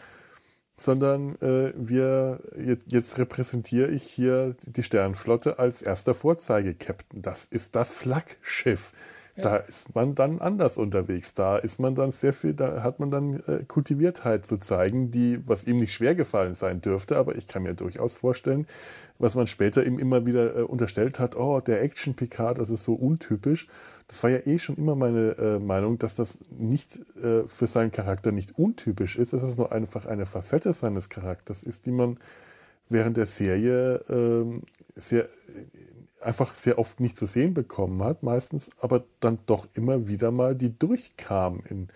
[0.77, 7.23] sondern äh, wir jetzt, jetzt, repräsentiere ich hier die Sternflotte als erster Vorzeigekapitän.
[7.23, 8.93] Das ist das Flaggschiff.
[9.37, 11.35] Da ist man dann anders unterwegs.
[11.35, 15.41] Da ist man dann sehr viel, da hat man dann äh, Kultiviertheit zu zeigen, die,
[15.49, 18.67] was ihm nicht schwer gefallen sein dürfte, aber ich kann mir durchaus vorstellen,
[19.19, 22.85] was man später ihm immer wieder äh, unterstellt hat, oh, der Action Picard, das ist
[22.85, 23.67] so untypisch.
[24.07, 27.91] Das war ja eh schon immer meine äh, Meinung, dass das nicht äh, für seinen
[27.91, 32.19] Charakter nicht untypisch ist, dass es nur einfach eine Facette seines Charakters ist, die man
[32.89, 34.63] während der Serie ähm,
[34.95, 35.29] sehr
[36.25, 40.55] einfach sehr oft nicht zu sehen bekommen hat, meistens, aber dann doch immer wieder mal
[40.55, 41.89] die durchkam in,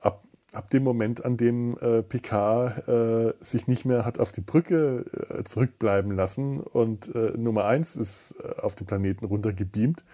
[0.00, 4.40] ab, ab dem Moment, an dem äh, Picard äh, sich nicht mehr hat auf die
[4.40, 10.04] Brücke äh, zurückbleiben lassen und äh, Nummer eins ist äh, auf den Planeten runtergebeamt,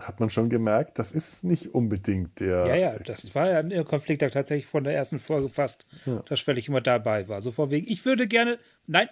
[0.00, 2.66] hat man schon gemerkt, das ist nicht unbedingt der.
[2.66, 6.22] Ja, ja, das war ja ein Konflikt, der tatsächlich von der ersten Folge fast, ja.
[6.28, 7.40] dass ich immer dabei war.
[7.40, 9.08] So wegen, ich würde gerne, nein,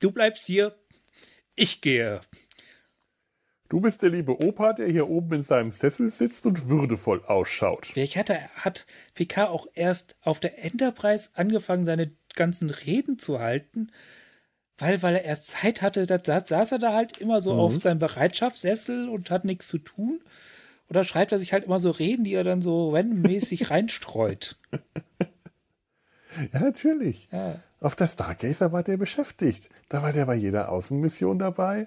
[0.00, 0.74] du bleibst hier,
[1.58, 2.20] ich gehe.
[3.68, 7.86] Du bist der liebe Opa, der hier oben in seinem Sessel sitzt und würdevoll ausschaut.
[7.86, 13.40] Vielleicht hat, er, hat PK auch erst auf der Enterprise angefangen, seine ganzen Reden zu
[13.40, 13.90] halten,
[14.78, 17.60] weil, weil er erst Zeit hatte, da saß er da halt immer so mhm.
[17.60, 20.20] auf seinem Bereitschaftssessel und hat nichts zu tun.
[20.88, 24.56] Oder schreibt er sich halt immer so Reden, die er dann so random-mäßig reinstreut.
[26.52, 27.28] Ja, natürlich.
[27.32, 27.60] Ja.
[27.80, 29.70] Auf der Stargazer war der beschäftigt.
[29.88, 31.86] Da war der bei jeder Außenmission dabei.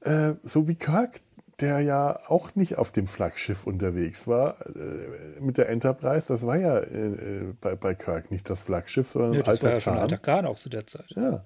[0.00, 1.20] Äh, so wie Kirk,
[1.60, 6.56] der ja auch nicht auf dem Flaggschiff unterwegs war, äh, mit der Enterprise, das war
[6.56, 9.80] ja äh, äh bei, bei Kirk nicht das Flaggschiff, sondern ja, das alter war ja
[9.80, 11.10] schon alter Kahn auch zu der Zeit.
[11.16, 11.44] Ja.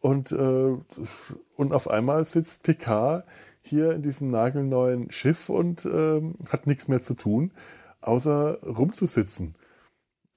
[0.00, 0.76] Und, äh,
[1.56, 3.24] und auf einmal sitzt Picard
[3.60, 7.52] hier in diesem nagelneuen Schiff und ähm, hat nichts mehr zu tun,
[8.00, 9.54] außer rumzusitzen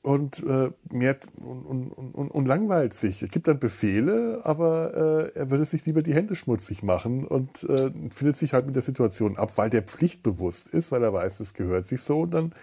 [0.05, 3.23] und äh, mehr und, und, und, langweilt sich.
[3.23, 7.63] Er gibt dann Befehle, aber äh, er würde sich lieber die Hände schmutzig machen und
[7.63, 11.39] äh, findet sich halt mit der Situation ab, weil der pflichtbewusst ist, weil er weiß,
[11.39, 12.53] es gehört sich so und dann,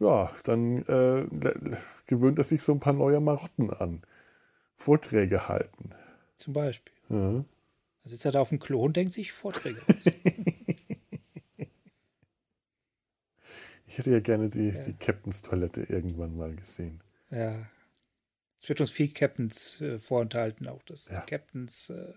[0.00, 1.26] ja, dann äh,
[2.06, 4.00] gewöhnt er sich so ein paar neue Marotten an.
[4.74, 5.90] Vorträge halten.
[6.38, 6.94] Zum Beispiel.
[7.10, 7.16] Ja.
[7.18, 7.46] Dann
[8.04, 10.04] sitzt er da auf dem Klo und denkt sich Vorträge aus.
[13.94, 14.82] Ich hätte ja gerne die, ja.
[14.82, 17.00] die Captains Toilette irgendwann mal gesehen.
[17.30, 17.64] Ja.
[18.60, 21.20] Es wird uns viel Captains äh, vorenthalten, auch das ja.
[21.20, 22.12] Captains äh,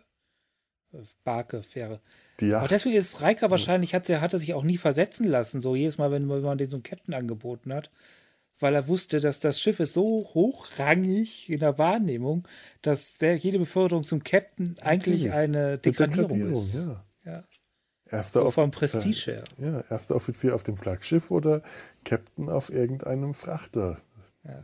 [1.23, 1.99] Barke, Fähre.
[2.39, 5.75] Die Aber deswegen ist Reika wahrscheinlich, hat, hat er sich auch nie versetzen lassen, so
[5.75, 7.91] jedes Mal, wenn man den so einen Captain angeboten hat,
[8.57, 10.03] weil er wusste, dass das Schiff ist so
[10.33, 12.47] hochrangig in der Wahrnehmung,
[12.81, 16.73] dass jede Beförderung zum Captain eigentlich eine Degradierung, Degradierung ist.
[16.73, 17.05] Ja.
[17.23, 17.43] ja.
[18.11, 19.43] Erster so vom Prestige her.
[19.57, 21.61] Ja, erster Offizier auf dem Flaggschiff oder
[22.05, 23.97] Captain auf irgendeinem Frachter.
[24.43, 24.63] Ja.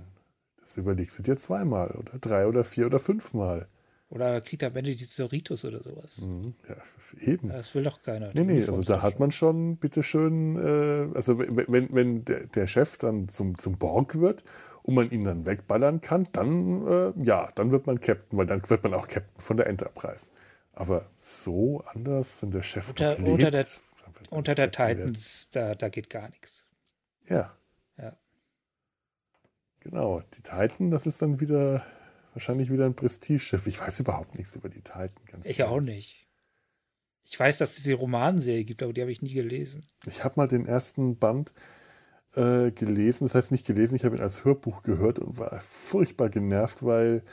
[0.61, 3.67] Das überlegst du dir zweimal oder drei oder vier oder fünfmal.
[4.09, 6.19] Oder kriegt er am Ende die Zoritos oder sowas.
[6.19, 6.75] Mhm, ja,
[7.19, 7.49] eben.
[7.49, 8.29] Das will doch keiner.
[8.33, 12.99] Nee, nee, also da hat man schon, bitteschön, äh, also wenn, wenn der, der Chef
[12.99, 14.43] dann zum, zum Borg wird
[14.83, 18.61] und man ihn dann wegballern kann, dann, äh, ja, dann wird man Captain, weil dann
[18.69, 20.29] wird man auch Captain von der Enterprise.
[20.73, 23.65] Aber so anders, wenn der Chef unter, lebt, unter der,
[24.29, 26.67] unter der Titans, da, da geht gar nichts.
[27.29, 27.55] Ja.
[27.97, 28.17] Ja.
[29.79, 31.85] Genau, die Titan, das ist dann wieder
[32.33, 33.67] wahrscheinlich wieder ein Prestigeschiff.
[33.67, 35.09] Ich weiß überhaupt nichts über die Titan.
[35.27, 35.73] Ganz ich ehrlich.
[35.73, 36.27] auch nicht.
[37.23, 39.83] Ich weiß, dass es diese Romanserie gibt, aber die habe ich nie gelesen.
[40.05, 41.53] Ich habe mal den ersten Band
[42.35, 43.25] äh, gelesen.
[43.25, 47.23] Das heißt nicht gelesen, ich habe ihn als Hörbuch gehört und war furchtbar genervt, weil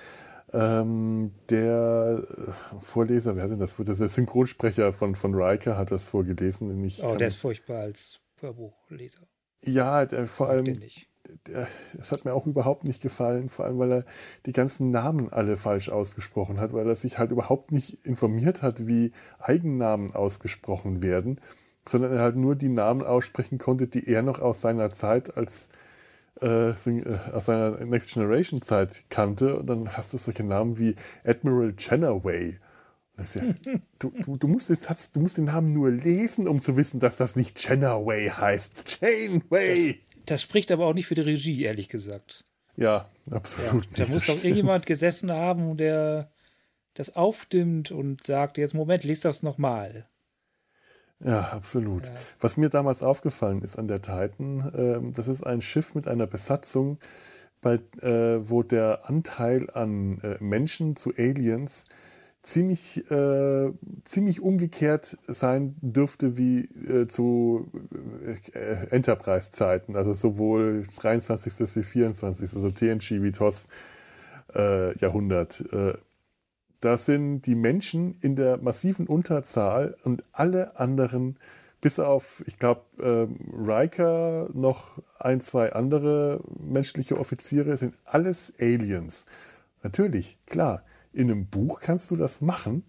[0.53, 3.77] ähm, der äh, Vorleser, wer hat denn das?
[3.77, 6.85] Das ist der Synchronsprecher von, von Riker hat das vorgelesen.
[6.85, 9.21] Ich oh, der ist furchtbar als Hörbuchleser.
[9.63, 10.73] Ja, der, vor allem.
[11.45, 14.05] Das hat mir auch überhaupt nicht gefallen, vor allem weil er
[14.47, 18.89] die ganzen Namen alle falsch ausgesprochen hat, weil er sich halt überhaupt nicht informiert hat,
[18.89, 21.41] wie Eigennamen ausgesprochen werden,
[21.87, 25.69] sondern er halt nur die Namen aussprechen konnte, die er noch aus seiner Zeit als
[26.43, 29.59] äh, äh, aus seiner Next Generation Zeit kannte.
[29.59, 32.59] Und dann hast du solche Namen wie Admiral Chenaway.
[33.19, 33.43] Ja,
[33.99, 34.79] du, du, du, musst den,
[35.13, 39.01] du musst den Namen nur lesen, um zu wissen, dass das nicht Chenaway heißt.
[39.01, 40.01] Janeway!
[40.17, 42.45] Das, das, spricht aber auch nicht für die Regie, ehrlich gesagt.
[42.77, 43.99] Ja, absolut ja, nicht.
[43.99, 46.33] Da muss doch irgendjemand gesessen haben, der
[46.95, 50.09] das aufdimmt und sagt, jetzt Moment, lies das nochmal.
[51.23, 52.07] Ja, absolut.
[52.07, 52.13] Ja.
[52.41, 56.27] Was mir damals aufgefallen ist an der Titan, äh, das ist ein Schiff mit einer
[56.27, 56.99] Besatzung,
[57.61, 61.85] bei, äh, wo der Anteil an äh, Menschen zu Aliens
[62.43, 63.71] ziemlich, äh,
[64.05, 67.71] ziemlich umgekehrt sein dürfte wie äh, zu
[68.55, 71.77] äh, Enterprise-Zeiten, also sowohl 23.
[71.77, 72.55] wie 24.
[72.55, 73.69] also TNG wie TOS
[74.55, 75.65] äh, Jahrhundert.
[76.81, 81.37] Äh, da sind die Menschen in der massiven Unterzahl und alle anderen,
[81.81, 89.27] bis auf, ich glaube, ähm, Riker, noch ein, zwei andere menschliche Offiziere, sind alles Aliens.
[89.83, 92.85] Natürlich, klar, in einem Buch kannst du das machen,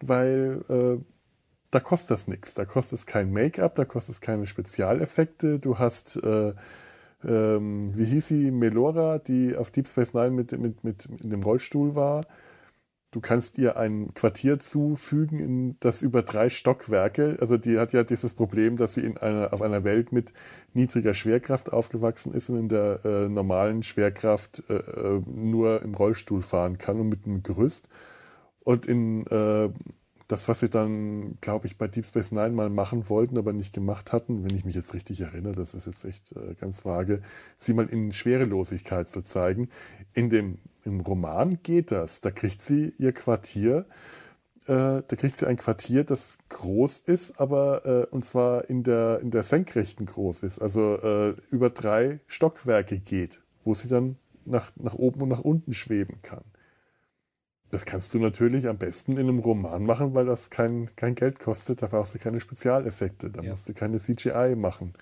[0.00, 1.02] weil äh,
[1.70, 2.54] da kostet das nichts.
[2.54, 5.58] Da kostet es kein Make-up, da kostet es keine Spezialeffekte.
[5.58, 6.54] Du hast, äh,
[7.24, 11.42] ähm, wie hieß sie, Melora, die auf Deep Space Nine mit, mit, mit in dem
[11.42, 12.24] Rollstuhl war.
[13.14, 18.02] Du kannst ihr ein Quartier zufügen, in, das über drei Stockwerke, also die hat ja
[18.02, 20.32] dieses Problem, dass sie in einer, auf einer Welt mit
[20.72, 26.42] niedriger Schwerkraft aufgewachsen ist und in der äh, normalen Schwerkraft äh, äh nur im Rollstuhl
[26.42, 27.88] fahren kann und mit einem Gerüst.
[28.64, 29.68] Und in äh,
[30.26, 33.72] das, was sie dann, glaube ich, bei Deep Space Nine mal machen wollten, aber nicht
[33.72, 37.22] gemacht hatten, wenn ich mich jetzt richtig erinnere, das ist jetzt echt äh, ganz vage,
[37.56, 39.68] sie mal in Schwerelosigkeit zu zeigen.
[40.14, 42.20] In dem im Roman geht das.
[42.20, 43.86] Da kriegt sie ihr Quartier,
[44.66, 49.20] äh, da kriegt sie ein Quartier, das groß ist, aber äh, und zwar in der,
[49.20, 54.16] in der Senkrechten groß ist, also äh, über drei Stockwerke geht, wo sie dann
[54.46, 56.44] nach, nach oben und nach unten schweben kann.
[57.70, 61.40] Das kannst du natürlich am besten in einem Roman machen, weil das kein, kein Geld
[61.40, 61.82] kostet.
[61.82, 63.30] Da brauchst du keine Spezialeffekte.
[63.30, 63.50] Da ja.
[63.50, 64.92] musst du keine CGI machen.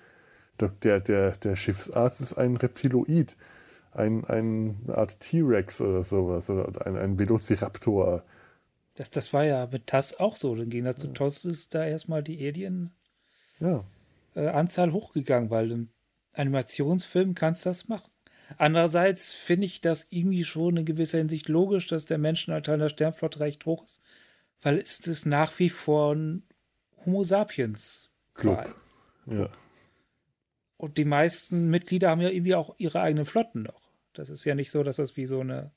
[0.59, 3.37] Der, der, der Schiffsarzt ist ein Reptiloid.
[3.93, 6.49] Ein, ein, eine Art T-Rex oder sowas.
[6.49, 8.23] Oder ein, ein Velociraptor.
[8.95, 10.55] Das, das war ja mit TAS auch so.
[10.55, 13.85] Dann ging das zu TOS ist da erstmal die Alien-Anzahl
[14.87, 14.91] ja.
[14.91, 15.89] äh, hochgegangen, weil im
[16.33, 18.09] Animationsfilm kannst du das machen.
[18.57, 23.39] Andererseits finde ich das irgendwie schon in gewisser Hinsicht logisch, dass der Menschenanteil der Sternflotte
[23.39, 24.01] recht hoch ist,
[24.61, 26.43] weil es ist nach wie vor ein
[27.05, 28.75] Homo sapiens Club.
[29.25, 29.49] Ja.
[30.83, 33.89] Und die meisten Mitglieder haben ja irgendwie auch ihre eigenen Flotten noch.
[34.11, 35.71] Das ist ja nicht so, dass das wie so eine.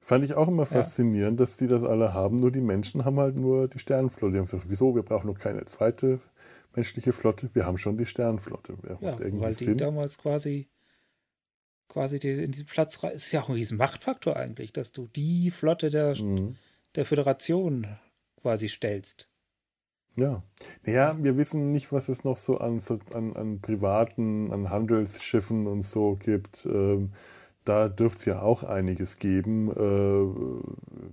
[0.00, 1.46] Fand ich auch immer faszinierend, ja.
[1.46, 2.34] dass die das alle haben.
[2.34, 4.32] Nur die Menschen haben halt nur die Sternenflotte.
[4.32, 4.96] Die haben gesagt, wieso?
[4.96, 6.20] Wir brauchen noch keine zweite
[6.74, 7.48] menschliche Flotte.
[7.54, 8.76] Wir haben schon die Sternenflotte.
[9.00, 9.78] Ja, weil die Sinn.
[9.78, 10.66] damals quasi
[11.86, 13.12] quasi die, in diesen Platz rein.
[13.12, 16.56] Ist ja auch ein riesen Machtfaktor eigentlich, dass du die Flotte der, mhm.
[16.96, 17.86] der Föderation
[18.42, 19.28] quasi stellst.
[20.16, 20.42] Ja.
[20.84, 22.80] Naja, wir wissen nicht, was es noch so an,
[23.14, 26.66] an, an privaten, an Handelsschiffen und so gibt.
[26.66, 27.12] Ähm,
[27.64, 29.70] da dürfte es ja auch einiges geben.
[29.70, 29.74] Äh,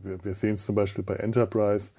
[0.04, 1.94] wir, wir sehen es zum Beispiel bei Enterprise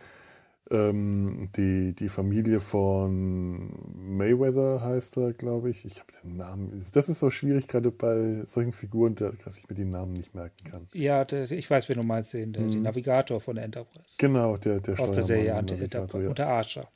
[0.71, 5.85] ähm, die, die Familie von Mayweather heißt er, glaube ich.
[5.85, 6.83] Ich habe den Namen.
[6.93, 10.65] Das ist so schwierig, gerade bei solchen Figuren, dass ich mir die Namen nicht merken
[10.65, 10.89] kann.
[10.93, 12.71] Ja, der, ich weiß, wen du meinst, den, der, hm.
[12.73, 14.17] den Navigator von der Enterprise.
[14.19, 16.29] Genau, der, der Aus der Serie Anti-Enterprise, ja.
[16.31, 16.89] unter Archer.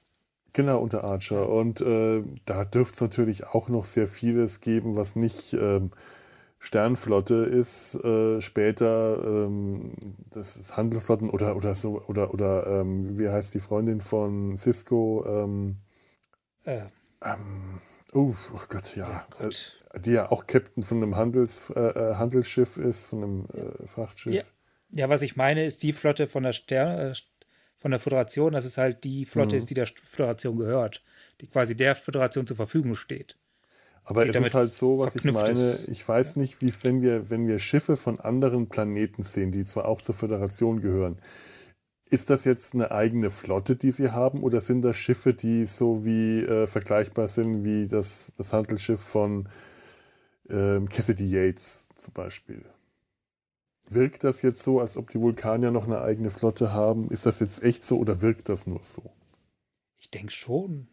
[0.52, 1.48] Genau, unter Archer.
[1.48, 5.92] Und äh, da dürfte es natürlich auch noch sehr vieles geben, was nicht ähm,
[6.62, 9.94] Sternflotte ist äh, später ähm,
[10.30, 15.24] das ist Handelsflotten oder oder so oder oder ähm, wie heißt die Freundin von Cisco
[15.26, 15.78] ähm,
[16.64, 16.82] äh.
[18.12, 19.80] Oh, oh, Gott ja, ja Gott.
[19.94, 23.86] Äh, die ja auch Captain von einem Handels, äh, äh Handelsschiff ist von einem äh,
[23.86, 24.42] Frachtschiff ja.
[24.90, 25.08] ja.
[25.08, 27.14] was ich meine ist die Flotte von der Stern
[27.74, 29.58] von der Föderation dass es halt die Flotte mhm.
[29.58, 31.02] ist die der Föderation gehört
[31.40, 33.38] die quasi der Föderation zur Verfügung steht
[34.04, 37.46] aber es ist halt so, was ich meine, ich weiß nicht, wie wenn wir, wenn
[37.46, 41.18] wir Schiffe von anderen Planeten sehen, die zwar auch zur Föderation gehören,
[42.10, 46.04] ist das jetzt eine eigene Flotte, die sie haben, oder sind das Schiffe, die so
[46.04, 49.48] wie äh, vergleichbar sind wie das, das Handelsschiff von
[50.48, 52.64] ähm, Cassidy Yates zum Beispiel?
[53.88, 57.10] Wirkt das jetzt so, als ob die Vulkanier noch eine eigene Flotte haben?
[57.10, 59.12] Ist das jetzt echt so oder wirkt das nur so?
[59.98, 60.88] Ich denke schon.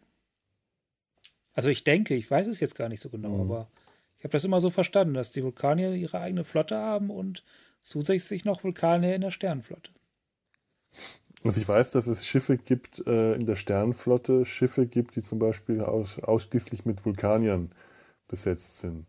[1.58, 3.50] Also ich denke, ich weiß es jetzt gar nicht so genau, mhm.
[3.50, 3.68] aber
[4.16, 7.42] ich habe das immer so verstanden, dass die Vulkanier ihre eigene Flotte haben und
[7.82, 9.90] zusätzlich noch Vulkanier in der Sternenflotte.
[11.42, 15.40] Also ich weiß, dass es Schiffe gibt äh, in der Sternenflotte, Schiffe gibt, die zum
[15.40, 17.72] Beispiel aus, ausschließlich mit Vulkaniern
[18.28, 19.08] besetzt sind.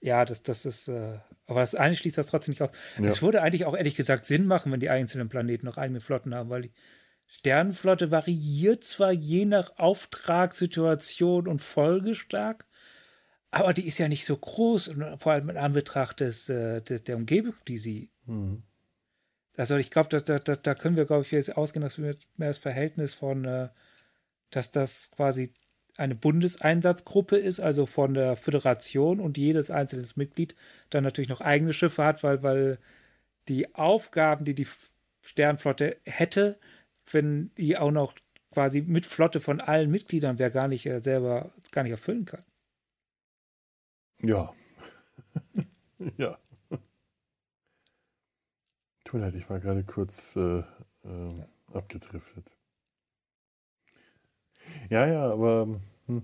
[0.00, 2.72] Ja, das, das ist, äh, aber das eine schließt das trotzdem nicht aus.
[2.98, 3.08] Ja.
[3.08, 6.34] Es würde eigentlich auch ehrlich gesagt Sinn machen, wenn die einzelnen Planeten noch eigene Flotten
[6.34, 6.72] haben, weil die
[7.30, 12.66] Sternenflotte variiert zwar je nach Auftragssituation und Folge stark,
[13.52, 17.16] aber die ist ja nicht so groß, vor allem in Anbetracht des, äh, des der
[17.16, 18.10] Umgebung, die sie.
[18.26, 18.64] Mhm.
[19.56, 22.48] Also ich glaube, da, da, da können wir, glaube ich, jetzt ausgehen, dass wir mehr
[22.48, 23.68] das Verhältnis von, äh,
[24.50, 25.52] dass das quasi
[25.96, 30.56] eine Bundeseinsatzgruppe ist, also von der Föderation und jedes einzelne Mitglied
[30.90, 32.78] dann natürlich noch eigene Schiffe hat, weil, weil
[33.48, 34.66] die Aufgaben, die die
[35.22, 36.58] Sternflotte hätte,
[37.12, 38.14] wenn die auch noch
[38.52, 42.44] quasi mit Flotte von allen Mitgliedern wer gar nicht äh, selber gar nicht erfüllen kann.
[44.22, 44.52] Ja.
[46.16, 46.38] ja.
[49.04, 50.64] Tut mir leid, ich war gerade kurz äh, äh,
[51.04, 51.48] ja.
[51.72, 52.56] abgedriftet.
[54.88, 56.22] Ja, ja, aber hm.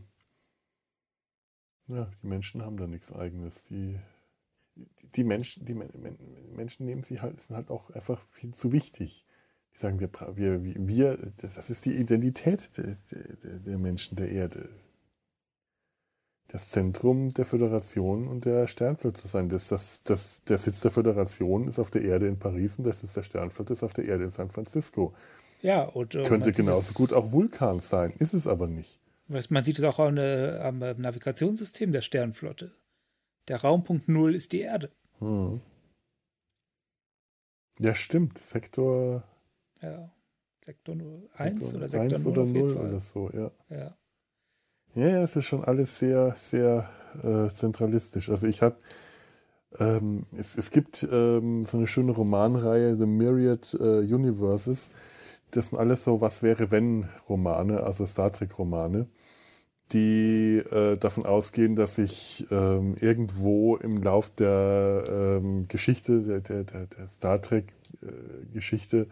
[1.88, 3.64] ja, die Menschen haben da nichts Eigenes.
[3.64, 3.98] Die,
[5.14, 9.25] die, Menschen, die Menschen nehmen sie halt, sind halt auch einfach viel zu wichtig.
[9.76, 14.70] Die sagen, wir, wir, wir das ist die Identität der, der, der Menschen der Erde
[16.48, 19.48] das Zentrum der Föderation und der Sternflotte zu sein.
[19.48, 22.92] Das, das, das, der Sitz der Föderation ist auf der Erde in Paris und der
[22.92, 25.12] Sitz der Sternflotte ist auf der Erde in San Francisco.
[25.62, 29.00] Ja, und äh, könnte genauso gut auch Vulkan sein, ist es aber nicht.
[29.28, 32.70] Man sieht es auch am, am Navigationssystem der Sternflotte.
[33.48, 34.92] Der Raumpunkt Null ist die Erde.
[35.18, 35.60] Hm.
[37.80, 38.38] Ja, stimmt.
[38.38, 39.24] Sektor.
[39.82, 40.10] Ja.
[40.64, 40.96] Sektor
[41.36, 43.50] 1 oder Sektor 1 oder 0 oder so, ja.
[43.70, 43.96] Ja.
[44.96, 46.88] Ja, es ist schon alles sehr, sehr
[47.22, 48.30] äh, zentralistisch.
[48.30, 48.76] Also ich habe,
[49.78, 54.90] ähm, es, es gibt ähm, so eine schöne Romanreihe, The Myriad äh, Universes.
[55.50, 59.06] Das sind alles so Was wäre wenn Romane, also Star Trek Romane,
[59.92, 65.04] die äh, davon ausgehen, dass sich ähm, irgendwo im Lauf der
[65.42, 67.72] ähm, Geschichte, der, der, der Star Trek
[68.02, 69.06] äh, Geschichte,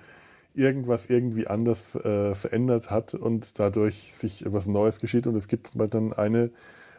[0.55, 5.27] irgendwas irgendwie anders äh, verändert hat und dadurch sich etwas Neues geschieht.
[5.27, 6.51] Und es gibt dann eine,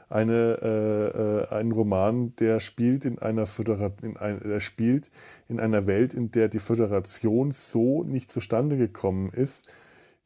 [0.09, 5.09] eine, äh, äh, einen Roman, der spielt in einer Föderation, ein, der spielt
[5.47, 9.67] in einer Welt, in der die Föderation so nicht zustande gekommen ist.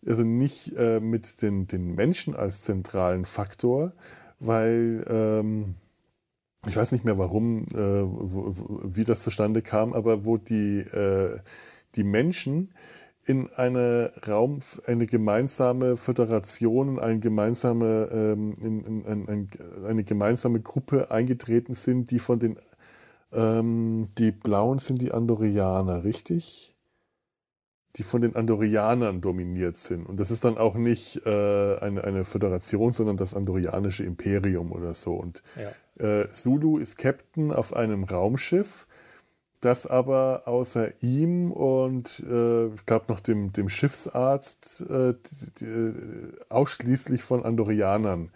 [0.05, 3.93] Also nicht äh, mit den, den Menschen als zentralen Faktor,
[4.39, 5.75] weil ähm,
[6.67, 11.39] ich weiß nicht mehr warum, äh, wo, wie das zustande kam, aber wo die, äh,
[11.95, 12.73] die Menschen
[13.29, 14.57] in eine Raum,
[14.87, 19.49] eine gemeinsame Föderation, eine gemeinsame, ähm, in, in, in,
[19.85, 22.57] eine gemeinsame Gruppe eingetreten sind, die von den,
[23.31, 26.75] ähm, die Blauen sind die Andorianer, richtig?
[27.97, 30.07] Die von den Andorianern dominiert sind.
[30.07, 34.95] Und das ist dann auch nicht äh, eine, eine Föderation, sondern das Andorianische Imperium oder
[34.95, 35.13] so.
[35.13, 35.43] Und
[35.99, 36.21] ja.
[36.21, 38.87] äh, Zulu ist Captain auf einem Raumschiff
[39.61, 45.93] das aber außer ihm und äh, ich glaube noch dem, dem Schiffsarzt äh, die, die,
[46.49, 48.31] ausschließlich von Andorianern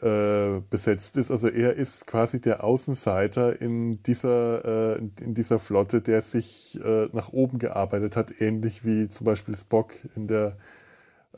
[0.00, 1.30] äh, besetzt ist.
[1.30, 7.08] Also er ist quasi der Außenseiter in dieser, äh, in dieser Flotte, der sich äh,
[7.12, 10.56] nach oben gearbeitet hat, ähnlich wie zum Beispiel Spock in der,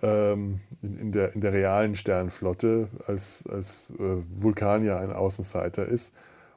[0.03, 6.15] ähm, in, in, der, in der realen Sternflotte, als, als äh, Vulkanier ein Außenseiter ist.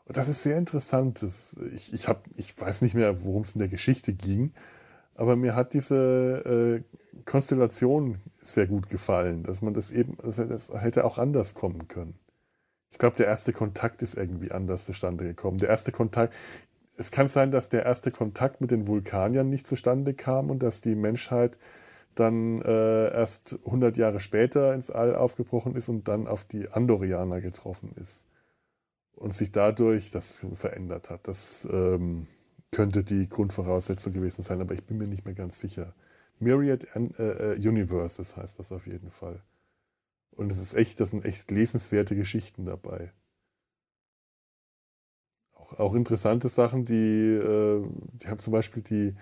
[0.10, 1.22] Das ist sehr interessant.
[1.22, 4.52] Das, ich, ich, hab, ich weiß nicht mehr, worum es in der Geschichte ging,
[5.16, 10.72] aber mir hat diese äh, Konstellation sehr gut gefallen, dass man das eben, das, das
[10.74, 12.18] hätte auch anders kommen können.
[12.90, 15.58] Ich glaube, der erste Kontakt ist irgendwie anders zustande gekommen.
[15.58, 16.36] Der erste Kontakt,
[16.96, 20.80] es kann sein, dass der erste Kontakt mit den Vulkaniern nicht zustande kam und dass
[20.80, 21.58] die Menschheit
[22.16, 27.42] dann äh, erst 100 Jahre später ins All aufgebrochen ist und dann auf die Andorianer
[27.42, 28.27] getroffen ist
[29.18, 31.28] und sich dadurch das verändert hat.
[31.28, 32.28] Das ähm,
[32.72, 35.94] könnte die Grundvoraussetzung gewesen sein, aber ich bin mir nicht mehr ganz sicher.
[36.40, 39.42] Myriad äh, äh, Universes heißt das auf jeden Fall.
[40.32, 43.12] Und es ist echt, das sind echt lesenswerte Geschichten dabei.
[45.54, 47.84] Auch, auch interessante Sachen, die, äh,
[48.22, 49.16] die haben zum Beispiel die,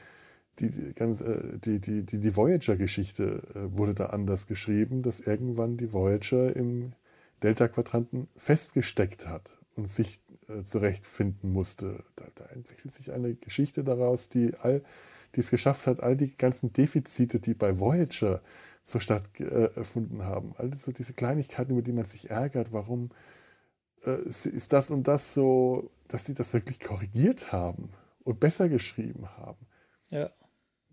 [0.60, 5.78] die, ganz, äh, die, die, die, die Voyager-Geschichte äh, wurde da anders geschrieben, dass irgendwann
[5.78, 6.92] die Voyager im
[7.44, 12.04] Delta-Quadranten festgesteckt hat sich äh, zurechtfinden musste.
[12.16, 14.84] Da, da, entwickelt sich eine Geschichte daraus, die all,
[15.36, 18.42] die es geschafft hat, all die ganzen Defizite, die bei Voyager
[18.84, 23.10] so stattgefunden äh, haben, all diese, diese Kleinigkeiten, über die man sich ärgert, warum
[24.06, 27.90] äh, ist das und das so, dass die das wirklich korrigiert haben
[28.24, 29.66] und besser geschrieben haben.
[30.10, 30.30] Ja.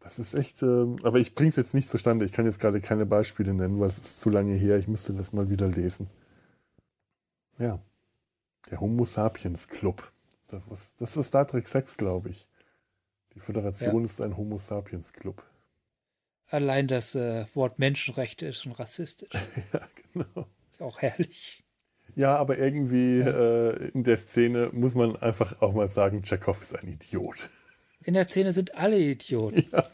[0.01, 2.25] Das ist echt, äh, aber ich bringe es jetzt nicht zustande.
[2.25, 4.77] Ich kann jetzt gerade keine Beispiele nennen, weil es ist zu lange her.
[4.79, 6.09] Ich müsste das mal wieder lesen.
[7.59, 7.81] Ja.
[8.73, 10.11] Der Homo Sapiens Club.
[10.49, 12.49] Das, das ist Star Trek 6, glaube ich.
[13.35, 14.07] Die Föderation ja.
[14.07, 15.45] ist ein Homo Sapiens Club.
[16.49, 19.29] Allein das äh, Wort Menschenrechte ist schon rassistisch.
[19.75, 19.81] ja,
[20.15, 20.47] genau.
[20.79, 21.63] Auch herrlich.
[22.15, 23.73] Ja, aber irgendwie ja.
[23.73, 27.49] Äh, in der Szene muss man einfach auch mal sagen, Chekhov ist ein Idiot.
[28.05, 29.69] In der Szene sind alle Idioten.
[29.71, 29.85] Ja.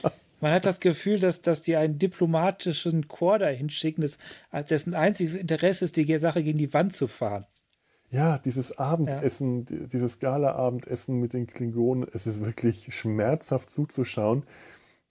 [0.40, 4.18] Man hat das Gefühl, dass, dass die einen diplomatischen Chor dahin schicken, das,
[4.70, 7.44] dessen einziges Interesse ist, die Sache gegen die Wand zu fahren.
[8.10, 9.86] Ja, dieses Abendessen, ja.
[9.86, 14.44] dieses Gala-Abendessen mit den Klingonen, es ist wirklich schmerzhaft zuzuschauen,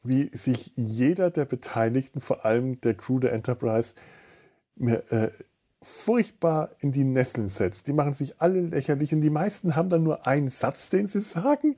[0.04, 3.94] wie sich jeder der Beteiligten, vor allem der Crew der Enterprise,
[4.76, 5.30] mehr, äh,
[5.82, 7.88] furchtbar in die Nesseln setzt.
[7.88, 11.22] Die machen sich alle lächerlich und die meisten haben dann nur einen Satz, den sie
[11.22, 11.76] sagen.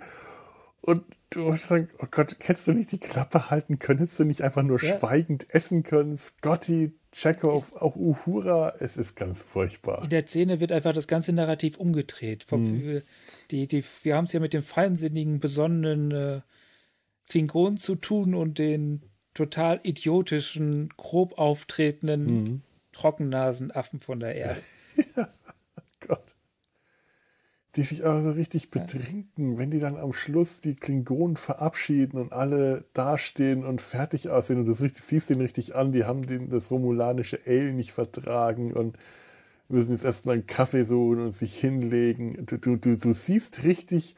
[0.82, 4.00] Und du sagen, oh Gott, hättest du nicht die Klappe halten können?
[4.00, 4.98] Hättest du nicht einfach nur ja.
[4.98, 6.16] schweigend essen können?
[6.16, 10.04] Scotty, Chekhov, auch Uhura, es ist ganz furchtbar.
[10.04, 12.46] In der Szene wird einfach das ganze Narrativ umgedreht.
[12.52, 13.02] Mhm.
[13.50, 16.42] Die, die, wir haben es ja mit dem feinsinnigen, besonnenen äh,
[17.28, 19.02] Klingonen zu tun und den
[19.34, 22.62] total idiotischen, grob auftretenden mhm.
[22.92, 24.62] Trockennasenaffen von der Erde.
[25.16, 25.28] ja,
[26.02, 26.36] Gott
[27.76, 32.34] die sich auch so richtig betrinken, wenn die dann am Schluss die Klingonen verabschieden und
[32.34, 36.50] alle dastehen und fertig aussehen und das richtig, siehst den richtig an, die haben den,
[36.50, 38.98] das romulanische Ale nicht vertragen und
[39.68, 42.44] müssen jetzt erstmal einen Kaffee suchen und sich hinlegen.
[42.48, 44.16] Du, du, du, du siehst richtig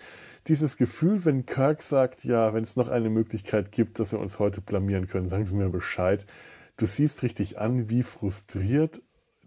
[0.47, 4.39] dieses Gefühl, wenn Kirk sagt, ja, wenn es noch eine Möglichkeit gibt, dass wir uns
[4.39, 6.25] heute blamieren können, sagen Sie mir Bescheid.
[6.77, 9.01] Du siehst richtig an, wie frustriert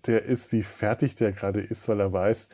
[0.07, 2.51] der ist, wie fertig der gerade ist, weil er weiß,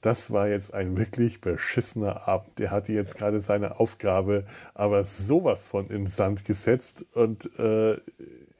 [0.00, 2.58] das war jetzt ein wirklich beschissener Abend.
[2.58, 4.44] Der hatte jetzt gerade seine Aufgabe,
[4.74, 7.04] aber sowas von in Sand gesetzt.
[7.14, 7.96] Und äh,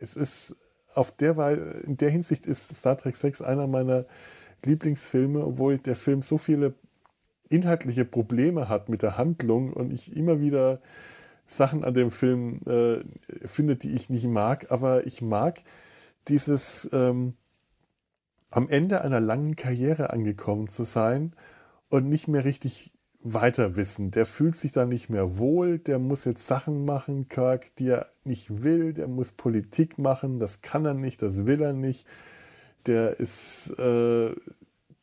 [0.01, 0.57] es ist
[0.95, 4.05] auf der Weise, in der Hinsicht ist Star Trek 6 einer meiner
[4.65, 6.75] Lieblingsfilme, obwohl der Film so viele
[7.49, 10.81] inhaltliche Probleme hat mit der Handlung und ich immer wieder
[11.47, 12.99] Sachen an dem Film äh,
[13.47, 15.63] finde, die ich nicht mag, aber ich mag
[16.29, 17.35] dieses ähm,
[18.51, 21.35] am Ende einer langen Karriere angekommen zu sein
[21.89, 24.11] und nicht mehr richtig weiter wissen.
[24.11, 28.07] Der fühlt sich da nicht mehr wohl, der muss jetzt Sachen machen, Kirk, die er
[28.25, 32.07] nicht will, der muss Politik machen, das kann er nicht, das will er nicht.
[32.87, 34.35] Der ist, äh,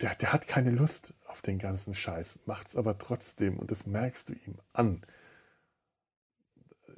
[0.01, 3.85] der, der hat keine Lust auf den ganzen Scheiß, macht es aber trotzdem und das
[3.85, 5.01] merkst du ihm an.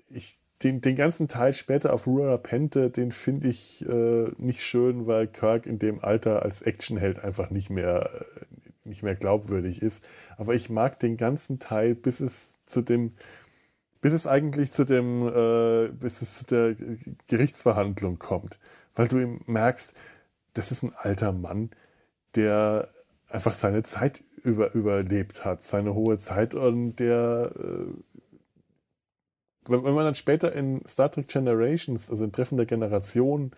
[0.10, 5.06] Ich den, den ganzen Teil später auf Rura Pente, den finde ich äh, nicht schön,
[5.06, 10.04] weil Kirk in dem Alter als Actionheld einfach nicht mehr, äh, nicht mehr glaubwürdig ist.
[10.38, 13.10] Aber ich mag den ganzen Teil, bis es zu dem,
[14.02, 16.76] bis es eigentlich zu dem, äh, bis es zu der
[17.28, 18.60] Gerichtsverhandlung kommt.
[18.96, 19.94] Weil du ihm merkst,
[20.54, 21.70] das ist ein alter Mann,
[22.36, 22.90] der
[23.30, 28.17] einfach seine Zeit über, überlebt hat, seine hohe Zeit und der äh,
[29.70, 33.52] wenn, man dann später in Star Trek Generations, also in Treffen der Generation,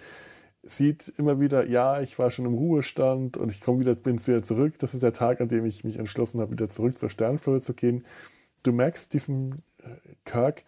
[0.64, 4.44] sieht immer wieder, ja, ich war schon im Ruhestand und ich komme wieder, bin wieder
[4.44, 4.78] zurück.
[4.80, 7.74] Das ist der Tag, an dem ich mich entschlossen habe, wieder zurück zur Sternflotte zu
[7.74, 8.06] gehen.
[8.64, 10.64] Du merkst diesen äh, Kirk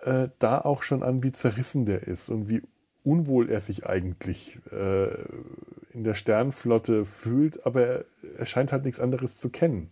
[0.00, 2.62] äh, da auch schon an, wie zerrissen der ist und wie
[3.04, 5.08] unwohl er sich eigentlich äh,
[5.92, 8.04] in der Sternflotte fühlt, aber er,
[8.38, 9.90] er scheint halt nichts anderes zu kennen.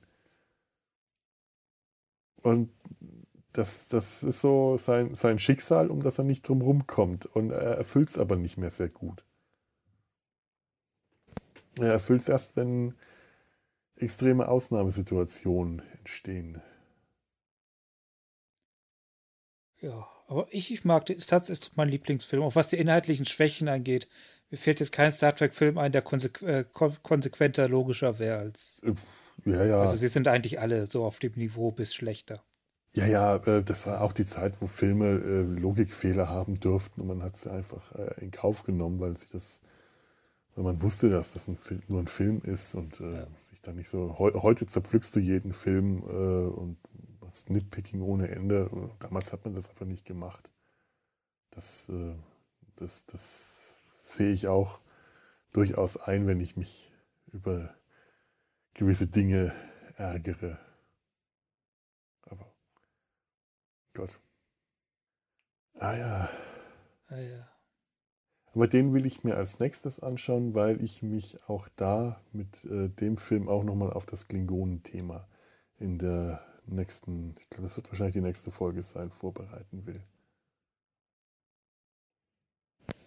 [2.43, 2.71] Und
[3.53, 7.27] das, das ist so sein, sein Schicksal, um das er nicht drum kommt.
[7.27, 9.25] Und er erfüllt es aber nicht mehr sehr gut.
[11.79, 12.95] Er erfüllt es erst, wenn
[13.97, 16.61] extreme Ausnahmesituationen entstehen.
[19.81, 24.09] Ja, aber ich, ich mag, das ist mein Lieblingsfilm, auch was die inhaltlichen Schwächen angeht.
[24.51, 26.65] Mir fällt jetzt kein Star Trek-Film ein, der konsequ äh,
[27.03, 28.83] konsequenter, logischer wäre als.
[29.45, 29.81] Ja, ja.
[29.81, 32.43] Also sie sind eigentlich alle so auf dem Niveau bis schlechter.
[32.93, 37.07] Ja, ja, äh, das war auch die Zeit, wo Filme äh, Logikfehler haben dürften und
[37.07, 39.63] man hat sie einfach äh, in Kauf genommen, weil sich das,
[40.57, 43.27] weil man wusste, dass das ein Film, nur ein Film ist und ja.
[43.49, 44.19] sich dann nicht so.
[44.19, 46.77] heute zerpflückst du jeden Film und
[47.21, 48.69] machst Nitpicking ohne Ende.
[48.99, 50.51] Damals hat man das einfach nicht gemacht.
[51.51, 51.91] Das,
[52.77, 54.81] das, das sehe ich auch
[55.53, 56.93] durchaus ein, wenn ich mich
[57.33, 57.75] über
[58.75, 59.55] gewisse Dinge
[59.97, 60.59] ärgere.
[63.95, 64.21] Gott.
[65.75, 66.29] Ah ja.
[67.09, 67.49] Ah ja.
[68.53, 72.89] Aber den will ich mir als nächstes anschauen, weil ich mich auch da mit äh,
[72.89, 75.29] dem Film auch nochmal auf das Klingonen-Thema
[75.79, 80.03] in der nächsten, ich glaube, das wird wahrscheinlich die nächste Folge sein, vorbereiten will.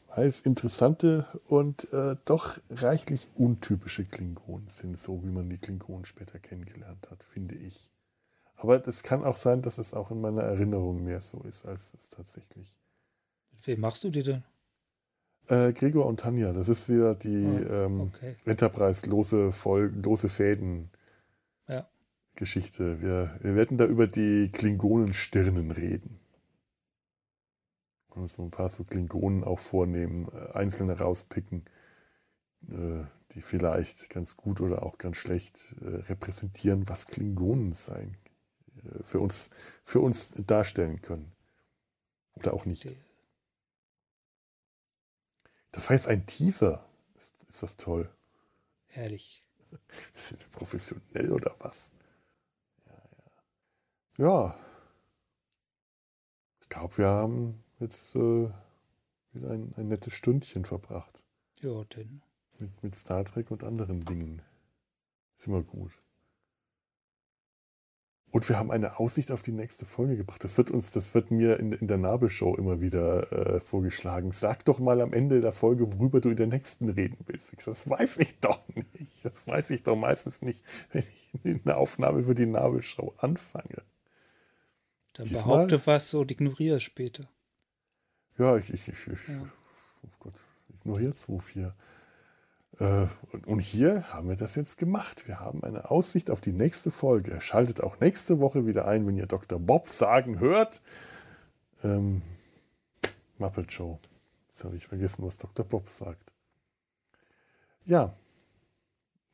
[0.07, 6.05] Weil es interessante und äh, doch reichlich untypische Klingonen sind, so wie man die Klingonen
[6.05, 7.92] später kennengelernt hat, finde ich.
[8.63, 11.93] Aber das kann auch sein, dass es auch in meiner Erinnerung mehr so ist, als
[11.95, 12.79] es tatsächlich.
[13.51, 14.41] Mit wem machst du die denn?
[15.49, 18.35] Äh, Gregor und Tanja, das ist wieder die oh, ähm, okay.
[18.45, 19.51] Enterprise-lose
[20.01, 20.89] lose Fäden.
[21.67, 21.89] Ja.
[22.35, 23.01] Geschichte.
[23.01, 26.21] Wir, wir werden da über die Klingonenstirnen reden.
[28.11, 31.65] Und so ein paar so Klingonen auch vornehmen, äh, einzelne rauspicken,
[32.69, 38.15] äh, die vielleicht ganz gut oder auch ganz schlecht äh, repräsentieren, was Klingonen sein
[39.01, 39.49] für uns,
[39.83, 41.31] für uns darstellen können.
[42.35, 42.93] Oder auch nicht.
[45.71, 46.85] Das heißt ein Teaser.
[47.15, 48.09] Ist, ist das toll.
[48.87, 49.43] Herrlich.
[50.13, 51.91] Sind wir professionell oder was?
[52.85, 52.93] Ja,
[54.17, 54.25] ja.
[54.25, 54.59] Ja.
[56.69, 58.49] glaube, wir haben jetzt äh,
[59.31, 61.25] wieder ein, ein nettes Stündchen verbracht.
[61.61, 62.21] Ja, denn.
[62.59, 64.41] Mit, mit Star Trek und anderen Dingen.
[65.35, 66.02] Ist immer gut.
[68.33, 70.43] Und wir haben eine Aussicht auf die nächste Folge gebracht.
[70.43, 74.31] Das wird uns, das wird mir in, in der Nabelshow immer wieder äh, vorgeschlagen.
[74.31, 77.53] Sag doch mal am Ende der Folge, worüber du in der nächsten reden willst.
[77.63, 79.23] Das weiß ich doch nicht.
[79.23, 83.83] Das weiß ich doch meistens nicht, wenn ich eine Aufnahme für die Nabelshow anfange.
[85.13, 87.29] Dann Diesmal, behaupte was und ignoriere es später.
[88.39, 89.43] Ja, ich, ich, ich, ich ja.
[90.01, 91.75] oh Gott, ignoriere 2, 4.
[92.79, 93.05] Äh,
[93.45, 95.27] und hier haben wir das jetzt gemacht.
[95.27, 97.39] Wir haben eine Aussicht auf die nächste Folge.
[97.41, 99.59] Schaltet auch nächste Woche wieder ein, wenn ihr Dr.
[99.59, 100.81] Bob sagen hört.
[101.83, 102.21] Ähm,
[103.37, 103.99] Muppet Show.
[104.47, 105.65] Jetzt habe ich vergessen, was Dr.
[105.65, 106.33] Bob sagt.
[107.85, 108.13] Ja,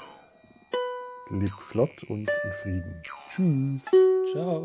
[1.31, 3.03] lebt flott und in Frieden.
[3.05, 3.91] Tschüss.
[4.33, 4.65] Ciao.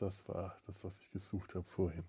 [0.00, 2.04] Das war das, was ich gesucht habe vorhin.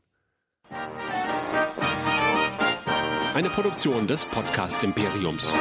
[3.34, 5.54] Eine Produktion des Podcast Imperiums.